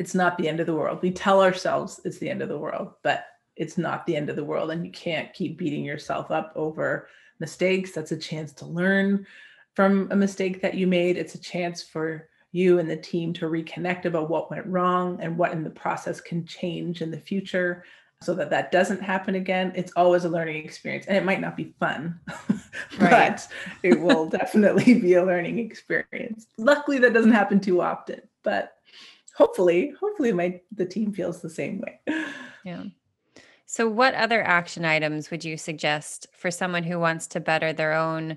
it's 0.00 0.14
not 0.14 0.38
the 0.38 0.48
end 0.48 0.60
of 0.60 0.66
the 0.66 0.74
world. 0.74 0.98
We 1.02 1.10
tell 1.10 1.42
ourselves 1.42 2.00
it's 2.06 2.16
the 2.16 2.30
end 2.30 2.40
of 2.40 2.48
the 2.48 2.56
world, 2.56 2.94
but 3.02 3.26
it's 3.54 3.76
not 3.76 4.06
the 4.06 4.16
end 4.16 4.30
of 4.30 4.36
the 4.36 4.42
world. 4.42 4.70
And 4.70 4.82
you 4.82 4.90
can't 4.90 5.34
keep 5.34 5.58
beating 5.58 5.84
yourself 5.84 6.30
up 6.30 6.54
over 6.56 7.06
mistakes. 7.38 7.92
That's 7.92 8.10
a 8.10 8.16
chance 8.16 8.54
to 8.54 8.64
learn 8.64 9.26
from 9.76 10.08
a 10.10 10.16
mistake 10.16 10.62
that 10.62 10.72
you 10.72 10.86
made. 10.86 11.18
It's 11.18 11.34
a 11.34 11.40
chance 11.40 11.82
for 11.82 12.30
you 12.50 12.78
and 12.78 12.90
the 12.90 12.96
team 12.96 13.34
to 13.34 13.44
reconnect 13.44 14.06
about 14.06 14.30
what 14.30 14.50
went 14.50 14.64
wrong 14.64 15.18
and 15.20 15.36
what 15.36 15.52
in 15.52 15.64
the 15.64 15.70
process 15.70 16.18
can 16.18 16.46
change 16.46 17.02
in 17.02 17.10
the 17.10 17.20
future 17.20 17.84
so 18.22 18.34
that 18.34 18.50
that 18.50 18.72
doesn't 18.72 19.00
happen 19.00 19.36
again 19.36 19.72
it's 19.74 19.92
always 19.94 20.24
a 20.24 20.28
learning 20.28 20.62
experience 20.62 21.06
and 21.06 21.16
it 21.16 21.24
might 21.24 21.40
not 21.40 21.56
be 21.56 21.72
fun 21.78 22.18
but 22.98 23.46
it 23.82 23.98
will 23.98 24.26
definitely 24.38 24.94
be 24.98 25.14
a 25.14 25.24
learning 25.24 25.58
experience 25.60 26.48
luckily 26.58 26.98
that 26.98 27.14
doesn't 27.14 27.30
happen 27.30 27.60
too 27.60 27.80
often 27.80 28.20
but 28.42 28.74
hopefully 29.40 29.94
hopefully 29.98 30.32
my 30.32 30.60
the 30.70 30.84
team 30.84 31.12
feels 31.12 31.40
the 31.40 31.50
same 31.50 31.80
way. 31.80 32.00
Yeah. 32.62 32.84
So 33.64 33.88
what 33.88 34.12
other 34.12 34.42
action 34.42 34.84
items 34.84 35.30
would 35.30 35.46
you 35.46 35.56
suggest 35.56 36.26
for 36.34 36.50
someone 36.50 36.82
who 36.82 36.98
wants 36.98 37.26
to 37.28 37.40
better 37.40 37.72
their 37.72 37.94
own 37.94 38.36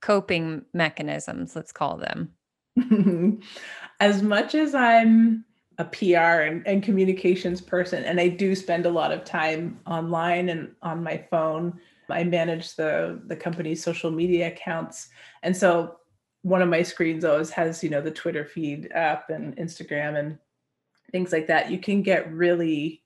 coping 0.00 0.64
mechanisms 0.72 1.54
let's 1.54 1.70
call 1.70 1.98
them? 1.98 2.32
As 4.00 4.22
much 4.22 4.54
as 4.54 4.74
i'm 4.74 5.44
a 5.76 5.84
PR 5.84 6.42
and, 6.48 6.66
and, 6.66 6.82
communications 6.82 7.60
person, 7.60 8.04
and 8.04 8.18
I 8.18 8.28
do 8.28 8.54
spend 8.54 8.84
a 8.84 8.90
lot 8.90 9.12
of 9.12 9.24
time 9.24 9.78
online 9.86 10.48
and 10.48 10.74
on 10.82 11.04
my 11.04 11.24
phone. 11.30 11.78
I 12.10 12.24
manage 12.24 12.74
the 12.74 13.20
the 13.26 13.36
company's 13.36 13.82
social 13.82 14.10
media 14.10 14.48
accounts, 14.48 15.08
and 15.42 15.56
so 15.56 15.97
one 16.48 16.62
of 16.62 16.68
my 16.68 16.82
screens 16.82 17.24
always 17.24 17.50
has 17.50 17.82
you 17.82 17.90
know 17.90 18.00
the 18.00 18.10
Twitter 18.10 18.44
feed 18.44 18.90
app 18.92 19.30
and 19.30 19.56
Instagram 19.56 20.18
and 20.18 20.38
things 21.12 21.32
like 21.32 21.46
that. 21.46 21.70
You 21.70 21.78
can 21.78 22.02
get 22.02 22.32
really 22.32 23.02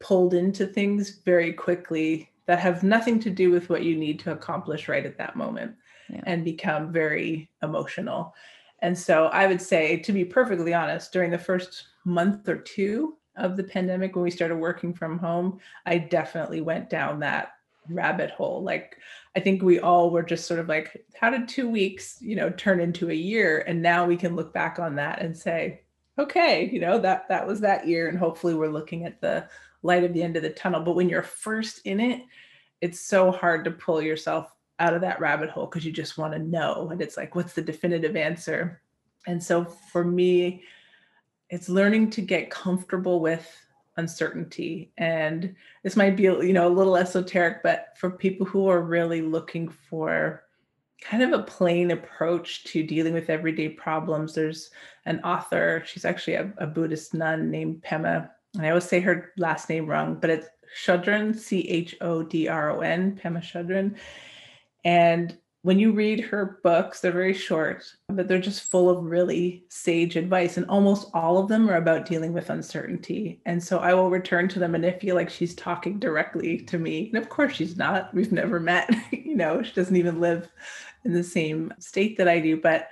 pulled 0.00 0.34
into 0.34 0.66
things 0.66 1.20
very 1.24 1.52
quickly 1.52 2.30
that 2.46 2.58
have 2.58 2.82
nothing 2.82 3.20
to 3.20 3.30
do 3.30 3.50
with 3.50 3.68
what 3.68 3.84
you 3.84 3.96
need 3.96 4.18
to 4.20 4.32
accomplish 4.32 4.88
right 4.88 5.06
at 5.06 5.18
that 5.18 5.36
moment, 5.36 5.74
yeah. 6.08 6.22
and 6.24 6.44
become 6.44 6.92
very 6.92 7.50
emotional. 7.62 8.34
And 8.80 8.98
so 8.98 9.26
I 9.26 9.46
would 9.46 9.60
say, 9.60 9.98
to 9.98 10.12
be 10.12 10.24
perfectly 10.24 10.72
honest, 10.72 11.12
during 11.12 11.30
the 11.30 11.38
first 11.38 11.88
month 12.04 12.48
or 12.48 12.56
two 12.56 13.18
of 13.36 13.56
the 13.56 13.64
pandemic 13.64 14.16
when 14.16 14.24
we 14.24 14.30
started 14.30 14.56
working 14.56 14.94
from 14.94 15.18
home, 15.18 15.60
I 15.86 15.98
definitely 15.98 16.62
went 16.62 16.88
down 16.88 17.20
that 17.20 17.52
rabbit 17.88 18.30
hole. 18.30 18.62
Like 18.62 18.96
I 19.36 19.40
think 19.40 19.62
we 19.62 19.80
all 19.80 20.10
were 20.10 20.22
just 20.22 20.46
sort 20.46 20.60
of 20.60 20.68
like, 20.68 21.04
how 21.18 21.30
did 21.30 21.48
two 21.48 21.68
weeks, 21.68 22.18
you 22.20 22.36
know, 22.36 22.50
turn 22.50 22.80
into 22.80 23.10
a 23.10 23.14
year? 23.14 23.64
And 23.66 23.80
now 23.80 24.06
we 24.06 24.16
can 24.16 24.36
look 24.36 24.52
back 24.52 24.78
on 24.78 24.96
that 24.96 25.22
and 25.22 25.36
say, 25.36 25.82
okay, 26.18 26.68
you 26.70 26.80
know, 26.80 26.98
that 26.98 27.28
that 27.28 27.46
was 27.46 27.60
that 27.60 27.86
year. 27.86 28.08
And 28.08 28.18
hopefully 28.18 28.54
we're 28.54 28.68
looking 28.68 29.04
at 29.04 29.20
the 29.20 29.48
light 29.82 30.04
at 30.04 30.12
the 30.12 30.22
end 30.22 30.36
of 30.36 30.42
the 30.42 30.50
tunnel. 30.50 30.82
But 30.82 30.96
when 30.96 31.08
you're 31.08 31.22
first 31.22 31.86
in 31.86 32.00
it, 32.00 32.22
it's 32.80 33.00
so 33.00 33.30
hard 33.30 33.64
to 33.64 33.70
pull 33.70 34.02
yourself 34.02 34.52
out 34.78 34.94
of 34.94 35.02
that 35.02 35.20
rabbit 35.20 35.50
hole 35.50 35.66
because 35.66 35.84
you 35.84 35.92
just 35.92 36.18
want 36.18 36.32
to 36.32 36.38
know. 36.38 36.88
And 36.90 37.00
it's 37.00 37.16
like, 37.16 37.34
what's 37.34 37.52
the 37.52 37.62
definitive 37.62 38.16
answer? 38.16 38.80
And 39.26 39.42
so 39.42 39.64
for 39.64 40.04
me, 40.04 40.62
it's 41.50 41.68
learning 41.68 42.10
to 42.10 42.20
get 42.22 42.50
comfortable 42.50 43.20
with 43.20 43.46
uncertainty. 44.00 44.90
And 44.98 45.54
this 45.84 45.94
might 45.94 46.16
be 46.16 46.24
you 46.24 46.52
know 46.52 46.66
a 46.66 46.78
little 46.78 46.96
esoteric 46.96 47.62
but 47.62 47.96
for 47.96 48.10
people 48.10 48.46
who 48.46 48.68
are 48.68 48.82
really 48.82 49.22
looking 49.22 49.68
for 49.68 50.42
kind 51.00 51.22
of 51.22 51.32
a 51.32 51.44
plain 51.44 51.92
approach 51.92 52.64
to 52.64 52.82
dealing 52.82 53.14
with 53.14 53.30
everyday 53.30 53.70
problems 53.70 54.34
there's 54.34 54.70
an 55.06 55.18
author 55.20 55.82
she's 55.86 56.04
actually 56.04 56.34
a, 56.34 56.52
a 56.58 56.66
buddhist 56.66 57.14
nun 57.14 57.50
named 57.50 57.82
pema. 57.82 58.28
And 58.54 58.66
i 58.66 58.68
always 58.68 58.84
say 58.84 59.00
her 59.00 59.32
last 59.38 59.70
name 59.70 59.86
wrong 59.86 60.18
but 60.20 60.30
it's 60.30 60.48
Chodron, 60.84 61.34
c-h-o-d-r-o-n 61.36 63.18
pema 63.22 63.40
Chodron 63.40 63.96
and 64.84 65.36
when 65.62 65.78
you 65.78 65.92
read 65.92 66.20
her 66.20 66.58
books, 66.62 67.00
they're 67.00 67.12
very 67.12 67.34
short, 67.34 67.84
but 68.08 68.26
they're 68.26 68.40
just 68.40 68.70
full 68.70 68.88
of 68.88 69.04
really 69.04 69.64
sage 69.68 70.16
advice. 70.16 70.56
And 70.56 70.66
almost 70.70 71.10
all 71.12 71.36
of 71.36 71.48
them 71.48 71.68
are 71.68 71.76
about 71.76 72.06
dealing 72.06 72.32
with 72.32 72.48
uncertainty. 72.48 73.42
And 73.44 73.62
so 73.62 73.78
I 73.78 73.92
will 73.92 74.08
return 74.08 74.48
to 74.48 74.58
them 74.58 74.74
and 74.74 74.86
I 74.86 74.92
feel 74.92 75.16
like 75.16 75.28
she's 75.28 75.54
talking 75.54 75.98
directly 75.98 76.58
to 76.62 76.78
me. 76.78 77.10
And 77.12 77.22
of 77.22 77.28
course, 77.28 77.54
she's 77.54 77.76
not. 77.76 78.12
We've 78.14 78.32
never 78.32 78.58
met. 78.58 78.90
you 79.12 79.36
know, 79.36 79.62
she 79.62 79.72
doesn't 79.72 79.96
even 79.96 80.18
live 80.18 80.48
in 81.04 81.12
the 81.12 81.24
same 81.24 81.74
state 81.78 82.16
that 82.16 82.28
I 82.28 82.40
do. 82.40 82.58
But 82.58 82.88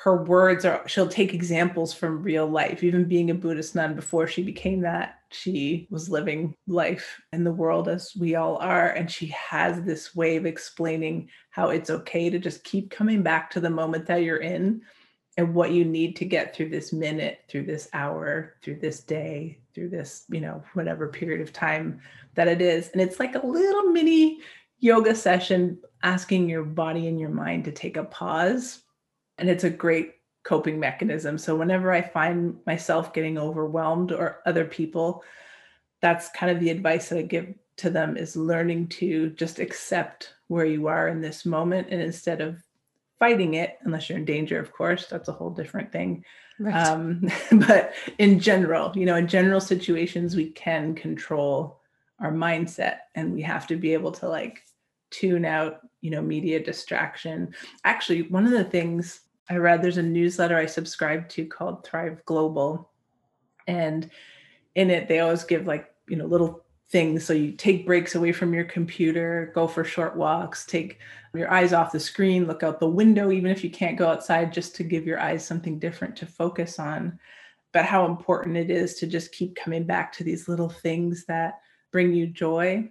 her 0.00 0.22
words 0.22 0.64
are, 0.64 0.86
she'll 0.86 1.08
take 1.08 1.34
examples 1.34 1.92
from 1.92 2.22
real 2.22 2.46
life, 2.46 2.84
even 2.84 3.04
being 3.04 3.30
a 3.30 3.34
Buddhist 3.34 3.74
nun 3.74 3.96
before 3.96 4.28
she 4.28 4.44
became 4.44 4.80
that 4.82 5.18
she 5.32 5.88
was 5.90 6.08
living 6.08 6.54
life 6.68 7.20
in 7.32 7.42
the 7.42 7.52
world 7.52 7.88
as 7.88 8.12
we 8.16 8.36
all 8.36 8.58
are. 8.58 8.90
And 8.90 9.10
she 9.10 9.26
has 9.26 9.82
this 9.82 10.14
way 10.14 10.36
of 10.36 10.46
explaining 10.46 11.28
how 11.50 11.70
it's 11.70 11.90
okay 11.90 12.30
to 12.30 12.38
just 12.38 12.62
keep 12.62 12.92
coming 12.92 13.24
back 13.24 13.50
to 13.50 13.60
the 13.60 13.70
moment 13.70 14.06
that 14.06 14.22
you're 14.22 14.36
in 14.36 14.82
and 15.36 15.52
what 15.52 15.72
you 15.72 15.84
need 15.84 16.14
to 16.16 16.24
get 16.24 16.54
through 16.54 16.68
this 16.68 16.92
minute, 16.92 17.40
through 17.48 17.64
this 17.64 17.88
hour, 17.92 18.54
through 18.62 18.78
this 18.78 19.00
day, 19.00 19.58
through 19.74 19.88
this, 19.88 20.26
you 20.30 20.40
know, 20.40 20.62
whatever 20.74 21.08
period 21.08 21.40
of 21.40 21.52
time 21.52 22.00
that 22.36 22.46
it 22.46 22.62
is. 22.62 22.88
And 22.90 23.00
it's 23.00 23.18
like 23.18 23.34
a 23.34 23.44
little 23.44 23.90
mini 23.90 24.38
yoga 24.78 25.16
session 25.16 25.76
asking 26.04 26.48
your 26.48 26.62
body 26.62 27.08
and 27.08 27.18
your 27.18 27.30
mind 27.30 27.64
to 27.64 27.72
take 27.72 27.96
a 27.96 28.04
pause. 28.04 28.82
And 29.38 29.48
it's 29.48 29.64
a 29.64 29.70
great 29.70 30.14
coping 30.42 30.80
mechanism. 30.80 31.38
So 31.38 31.56
whenever 31.56 31.92
I 31.92 32.00
find 32.00 32.56
myself 32.66 33.12
getting 33.12 33.38
overwhelmed 33.38 34.12
or 34.12 34.40
other 34.46 34.64
people, 34.64 35.22
that's 36.00 36.30
kind 36.30 36.50
of 36.50 36.60
the 36.60 36.70
advice 36.70 37.08
that 37.08 37.18
I 37.18 37.22
give 37.22 37.54
to 37.78 37.90
them 37.90 38.16
is 38.16 38.36
learning 38.36 38.88
to 38.88 39.30
just 39.30 39.58
accept 39.58 40.34
where 40.48 40.66
you 40.66 40.88
are 40.88 41.08
in 41.08 41.20
this 41.20 41.46
moment 41.46 41.88
and 41.90 42.00
instead 42.00 42.40
of 42.40 42.62
fighting 43.18 43.54
it 43.54 43.78
unless 43.82 44.08
you're 44.08 44.18
in 44.18 44.24
danger 44.24 44.58
of 44.60 44.72
course 44.72 45.06
that's 45.06 45.28
a 45.28 45.32
whole 45.32 45.50
different 45.50 45.90
thing 45.90 46.24
right. 46.58 46.86
um, 46.86 47.28
but 47.66 47.92
in 48.18 48.38
general 48.38 48.92
you 48.96 49.06
know 49.06 49.16
in 49.16 49.28
general 49.28 49.60
situations 49.60 50.36
we 50.36 50.50
can 50.50 50.94
control 50.94 51.80
our 52.20 52.32
mindset 52.32 52.98
and 53.14 53.32
we 53.32 53.42
have 53.42 53.66
to 53.66 53.76
be 53.76 53.92
able 53.92 54.12
to 54.12 54.28
like 54.28 54.62
tune 55.10 55.44
out 55.44 55.80
you 56.00 56.10
know 56.10 56.22
media 56.22 56.62
distraction 56.62 57.52
actually 57.84 58.22
one 58.22 58.44
of 58.44 58.52
the 58.52 58.64
things 58.64 59.20
I 59.50 59.56
read 59.56 59.82
there's 59.82 59.98
a 59.98 60.02
newsletter 60.02 60.56
I 60.56 60.66
subscribe 60.66 61.28
to 61.30 61.46
called 61.46 61.84
Thrive 61.84 62.24
Global. 62.26 62.90
And 63.66 64.10
in 64.74 64.90
it, 64.90 65.08
they 65.08 65.20
always 65.20 65.44
give 65.44 65.66
like, 65.66 65.92
you 66.06 66.16
know, 66.16 66.26
little 66.26 66.64
things. 66.90 67.24
So 67.24 67.32
you 67.32 67.52
take 67.52 67.86
breaks 67.86 68.14
away 68.14 68.32
from 68.32 68.54
your 68.54 68.64
computer, 68.64 69.52
go 69.54 69.66
for 69.66 69.84
short 69.84 70.16
walks, 70.16 70.64
take 70.64 70.98
your 71.34 71.50
eyes 71.50 71.72
off 71.72 71.92
the 71.92 72.00
screen, 72.00 72.46
look 72.46 72.62
out 72.62 72.80
the 72.80 72.88
window, 72.88 73.30
even 73.30 73.50
if 73.50 73.62
you 73.62 73.70
can't 73.70 73.98
go 73.98 74.08
outside, 74.08 74.52
just 74.52 74.74
to 74.76 74.84
give 74.84 75.06
your 75.06 75.20
eyes 75.20 75.46
something 75.46 75.78
different 75.78 76.16
to 76.16 76.26
focus 76.26 76.78
on. 76.78 77.18
But 77.72 77.84
how 77.84 78.06
important 78.06 78.56
it 78.56 78.70
is 78.70 78.94
to 78.96 79.06
just 79.06 79.32
keep 79.32 79.54
coming 79.54 79.84
back 79.84 80.12
to 80.12 80.24
these 80.24 80.48
little 80.48 80.70
things 80.70 81.24
that 81.26 81.60
bring 81.92 82.14
you 82.14 82.26
joy 82.26 82.90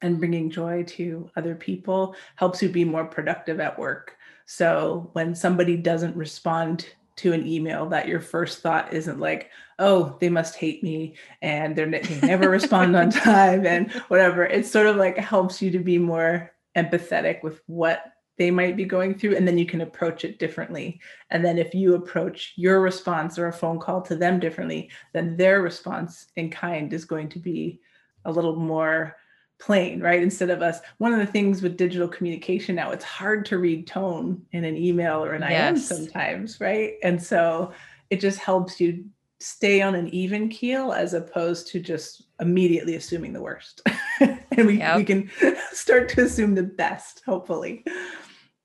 and 0.00 0.18
bringing 0.18 0.50
joy 0.50 0.84
to 0.84 1.30
other 1.36 1.54
people 1.54 2.14
helps 2.36 2.62
you 2.62 2.68
be 2.68 2.84
more 2.84 3.04
productive 3.04 3.60
at 3.60 3.78
work 3.78 4.16
so 4.46 5.10
when 5.12 5.34
somebody 5.34 5.76
doesn't 5.76 6.16
respond 6.16 6.86
to 7.16 7.32
an 7.32 7.46
email, 7.46 7.86
that 7.90 8.08
your 8.08 8.20
first 8.20 8.60
thought 8.60 8.92
isn't 8.92 9.20
like, 9.20 9.50
oh, 9.78 10.16
they 10.20 10.28
must 10.28 10.56
hate 10.56 10.82
me 10.82 11.14
and 11.42 11.76
they're, 11.76 11.90
they 11.90 12.20
never 12.22 12.48
respond 12.48 12.96
on 12.96 13.10
time 13.10 13.66
and 13.66 13.90
whatever. 14.08 14.44
It 14.44 14.66
sort 14.66 14.86
of 14.86 14.96
like 14.96 15.18
helps 15.18 15.60
you 15.60 15.70
to 15.72 15.78
be 15.78 15.98
more 15.98 16.52
empathetic 16.76 17.42
with 17.42 17.60
what 17.66 18.12
they 18.38 18.50
might 18.50 18.76
be 18.76 18.84
going 18.84 19.14
through 19.14 19.36
and 19.36 19.46
then 19.46 19.58
you 19.58 19.66
can 19.66 19.82
approach 19.82 20.24
it 20.24 20.38
differently 20.38 21.00
and 21.30 21.44
then 21.44 21.58
if 21.58 21.74
you 21.74 21.94
approach 21.94 22.54
your 22.56 22.80
response 22.80 23.38
or 23.38 23.48
a 23.48 23.52
phone 23.52 23.78
call 23.78 24.00
to 24.00 24.16
them 24.16 24.40
differently 24.40 24.90
then 25.12 25.36
their 25.36 25.60
response 25.60 26.28
in 26.36 26.50
kind 26.50 26.92
is 26.92 27.04
going 27.04 27.28
to 27.28 27.38
be 27.38 27.78
a 28.24 28.32
little 28.32 28.56
more 28.56 29.16
plain, 29.62 30.00
right? 30.00 30.20
Instead 30.20 30.50
of 30.50 30.60
us, 30.60 30.80
one 30.98 31.12
of 31.12 31.20
the 31.20 31.26
things 31.26 31.62
with 31.62 31.76
digital 31.76 32.08
communication 32.08 32.74
now, 32.74 32.90
it's 32.90 33.04
hard 33.04 33.46
to 33.46 33.58
read 33.58 33.86
tone 33.86 34.44
in 34.50 34.64
an 34.64 34.76
email 34.76 35.24
or 35.24 35.34
an 35.34 35.42
yes. 35.42 35.70
IM 35.70 35.76
sometimes, 35.76 36.60
right? 36.60 36.94
And 37.04 37.22
so 37.22 37.72
it 38.10 38.20
just 38.20 38.40
helps 38.40 38.80
you 38.80 39.04
stay 39.38 39.80
on 39.80 39.94
an 39.94 40.08
even 40.08 40.48
keel 40.48 40.92
as 40.92 41.14
opposed 41.14 41.68
to 41.68 41.80
just 41.80 42.24
immediately 42.40 42.96
assuming 42.96 43.32
the 43.32 43.40
worst. 43.40 43.82
and 44.20 44.66
we, 44.66 44.78
yep. 44.78 44.96
we 44.96 45.04
can 45.04 45.30
start 45.70 46.08
to 46.08 46.24
assume 46.24 46.56
the 46.56 46.64
best, 46.64 47.22
hopefully. 47.24 47.84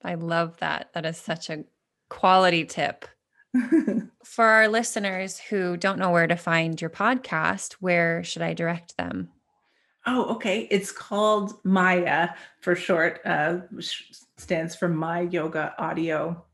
I 0.04 0.16
love 0.16 0.58
that. 0.58 0.90
That 0.94 1.06
is 1.06 1.18
such 1.18 1.52
a 1.52 1.64
quality 2.10 2.66
tip. 2.66 3.06
For 4.24 4.46
our 4.46 4.68
listeners 4.68 5.38
who 5.38 5.78
don't 5.78 6.00
know 6.00 6.10
where 6.10 6.28
to 6.28 6.36
find 6.36 6.82
your 6.82 6.90
podcast, 6.90 7.74
where 7.74 8.24
should 8.24 8.42
I 8.42 8.54
direct 8.54 8.98
them? 8.98 9.30
Oh, 10.08 10.24
okay. 10.36 10.70
It's 10.72 10.92
called 10.92 11.60
Maya 11.66 12.30
for 12.62 12.76
short, 12.76 13.20
uh, 13.26 13.58
which 13.72 14.10
stands 14.38 14.74
for 14.74 14.88
My 14.88 15.22
Yoga 15.22 15.76
Audio. 15.78 16.46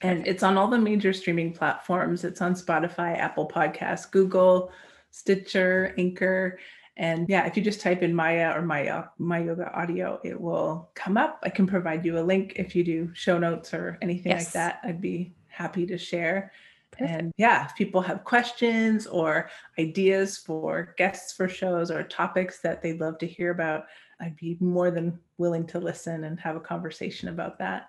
And 0.00 0.26
it's 0.26 0.42
on 0.42 0.56
all 0.56 0.68
the 0.68 0.78
major 0.78 1.12
streaming 1.12 1.52
platforms. 1.52 2.24
It's 2.24 2.40
on 2.40 2.54
Spotify, 2.54 3.18
Apple 3.18 3.46
Podcasts, 3.46 4.10
Google, 4.10 4.72
Stitcher, 5.10 5.94
Anchor. 5.98 6.58
And 6.96 7.28
yeah, 7.28 7.46
if 7.46 7.56
you 7.56 7.62
just 7.62 7.80
type 7.80 8.02
in 8.02 8.14
Maya 8.14 8.52
or 8.56 8.62
Maya, 8.62 9.04
My 9.18 9.40
Yoga 9.40 9.70
Audio, 9.78 10.18
it 10.24 10.40
will 10.40 10.90
come 10.94 11.18
up. 11.18 11.40
I 11.42 11.50
can 11.50 11.66
provide 11.66 12.06
you 12.06 12.18
a 12.18 12.20
link 12.20 12.54
if 12.56 12.74
you 12.74 12.84
do 12.84 13.10
show 13.14 13.38
notes 13.38 13.74
or 13.74 13.98
anything 14.00 14.32
yes. 14.32 14.46
like 14.46 14.52
that. 14.54 14.80
I'd 14.82 15.00
be 15.00 15.34
happy 15.48 15.86
to 15.86 15.98
share. 15.98 16.52
Perfect. 16.98 17.20
And 17.20 17.32
yeah, 17.36 17.64
if 17.64 17.74
people 17.74 18.00
have 18.00 18.24
questions 18.24 19.06
or 19.06 19.50
ideas 19.78 20.38
for 20.38 20.94
guests 20.96 21.32
for 21.32 21.48
shows 21.48 21.90
or 21.90 22.02
topics 22.04 22.60
that 22.60 22.82
they'd 22.82 23.00
love 23.00 23.18
to 23.18 23.26
hear 23.26 23.50
about, 23.50 23.86
I'd 24.20 24.36
be 24.36 24.56
more 24.60 24.90
than 24.90 25.18
willing 25.38 25.66
to 25.68 25.80
listen 25.80 26.24
and 26.24 26.38
have 26.40 26.56
a 26.56 26.60
conversation 26.60 27.28
about 27.28 27.58
that. 27.58 27.88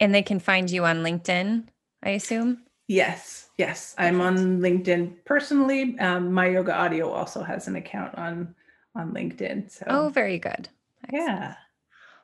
And 0.00 0.14
they 0.14 0.22
can 0.22 0.40
find 0.40 0.70
you 0.70 0.84
on 0.84 1.04
LinkedIn, 1.04 1.64
I 2.02 2.10
assume? 2.10 2.62
Yes, 2.88 3.48
yes. 3.56 3.94
I'm 3.96 4.20
on 4.20 4.58
LinkedIn 4.58 5.24
personally. 5.24 5.98
Um, 6.00 6.32
My 6.32 6.48
Yoga 6.48 6.74
Audio 6.74 7.10
also 7.10 7.42
has 7.42 7.68
an 7.68 7.76
account 7.76 8.14
on 8.16 8.54
on 8.96 9.12
LinkedIn. 9.12 9.70
So 9.70 9.86
Oh, 9.88 10.08
very 10.08 10.38
good. 10.38 10.68
Excellent. 11.04 11.28
Yeah. 11.28 11.54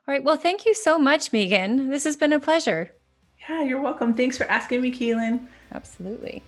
All 0.07 0.13
right. 0.13 0.23
Well, 0.23 0.37
thank 0.37 0.65
you 0.65 0.73
so 0.73 0.97
much, 0.97 1.33
Megan. 1.33 1.89
This 1.89 2.03
has 2.05 2.15
been 2.15 2.33
a 2.33 2.39
pleasure. 2.39 2.91
Yeah, 3.49 3.63
you're 3.63 3.81
welcome. 3.81 4.13
Thanks 4.13 4.37
for 4.37 4.45
asking 4.45 4.81
me, 4.81 4.91
Keelan. 4.91 5.47
Absolutely. 5.73 6.43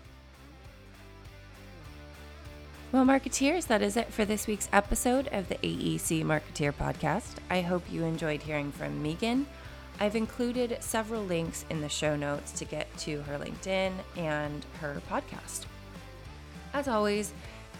Well, 2.91 3.05
Marketeers, 3.05 3.65
that 3.67 3.81
is 3.81 3.97
it 3.97 4.13
for 4.13 4.23
this 4.23 4.45
week's 4.45 4.69
episode 4.71 5.27
of 5.31 5.49
the 5.49 5.55
AEC 5.55 6.23
Marketeer 6.23 6.71
Podcast. 6.71 7.37
I 7.49 7.61
hope 7.61 7.83
you 7.89 8.03
enjoyed 8.03 8.43
hearing 8.43 8.71
from 8.71 9.01
Megan. 9.01 9.47
I've 9.99 10.15
included 10.15 10.77
several 10.79 11.23
links 11.23 11.65
in 11.71 11.81
the 11.81 11.89
show 11.89 12.15
notes 12.15 12.51
to 12.51 12.65
get 12.65 12.95
to 12.99 13.21
her 13.23 13.39
LinkedIn 13.39 13.93
and 14.15 14.65
her 14.79 15.01
podcast. 15.09 15.65
As 16.73 16.87
always, 16.87 17.33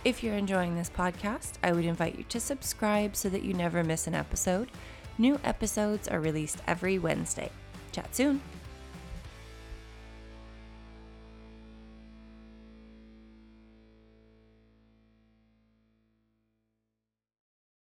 if 0.04 0.24
you're 0.24 0.36
enjoying 0.36 0.76
this 0.76 0.90
podcast, 0.90 1.54
I 1.64 1.74
would 1.74 1.86
invite 1.86 2.18
you 2.18 2.24
to 2.30 2.40
subscribe 2.40 3.16
so 3.16 3.30
that 3.30 3.44
you 3.44 3.54
never 3.54 3.84
miss 3.84 4.08
an 4.08 4.16
episode. 4.16 4.70
New 5.18 5.40
episodes 5.44 6.08
are 6.08 6.20
released 6.20 6.58
every 6.68 6.98
Wednesday. 6.98 7.52
Chat 7.92 8.16
soon. 8.16 8.42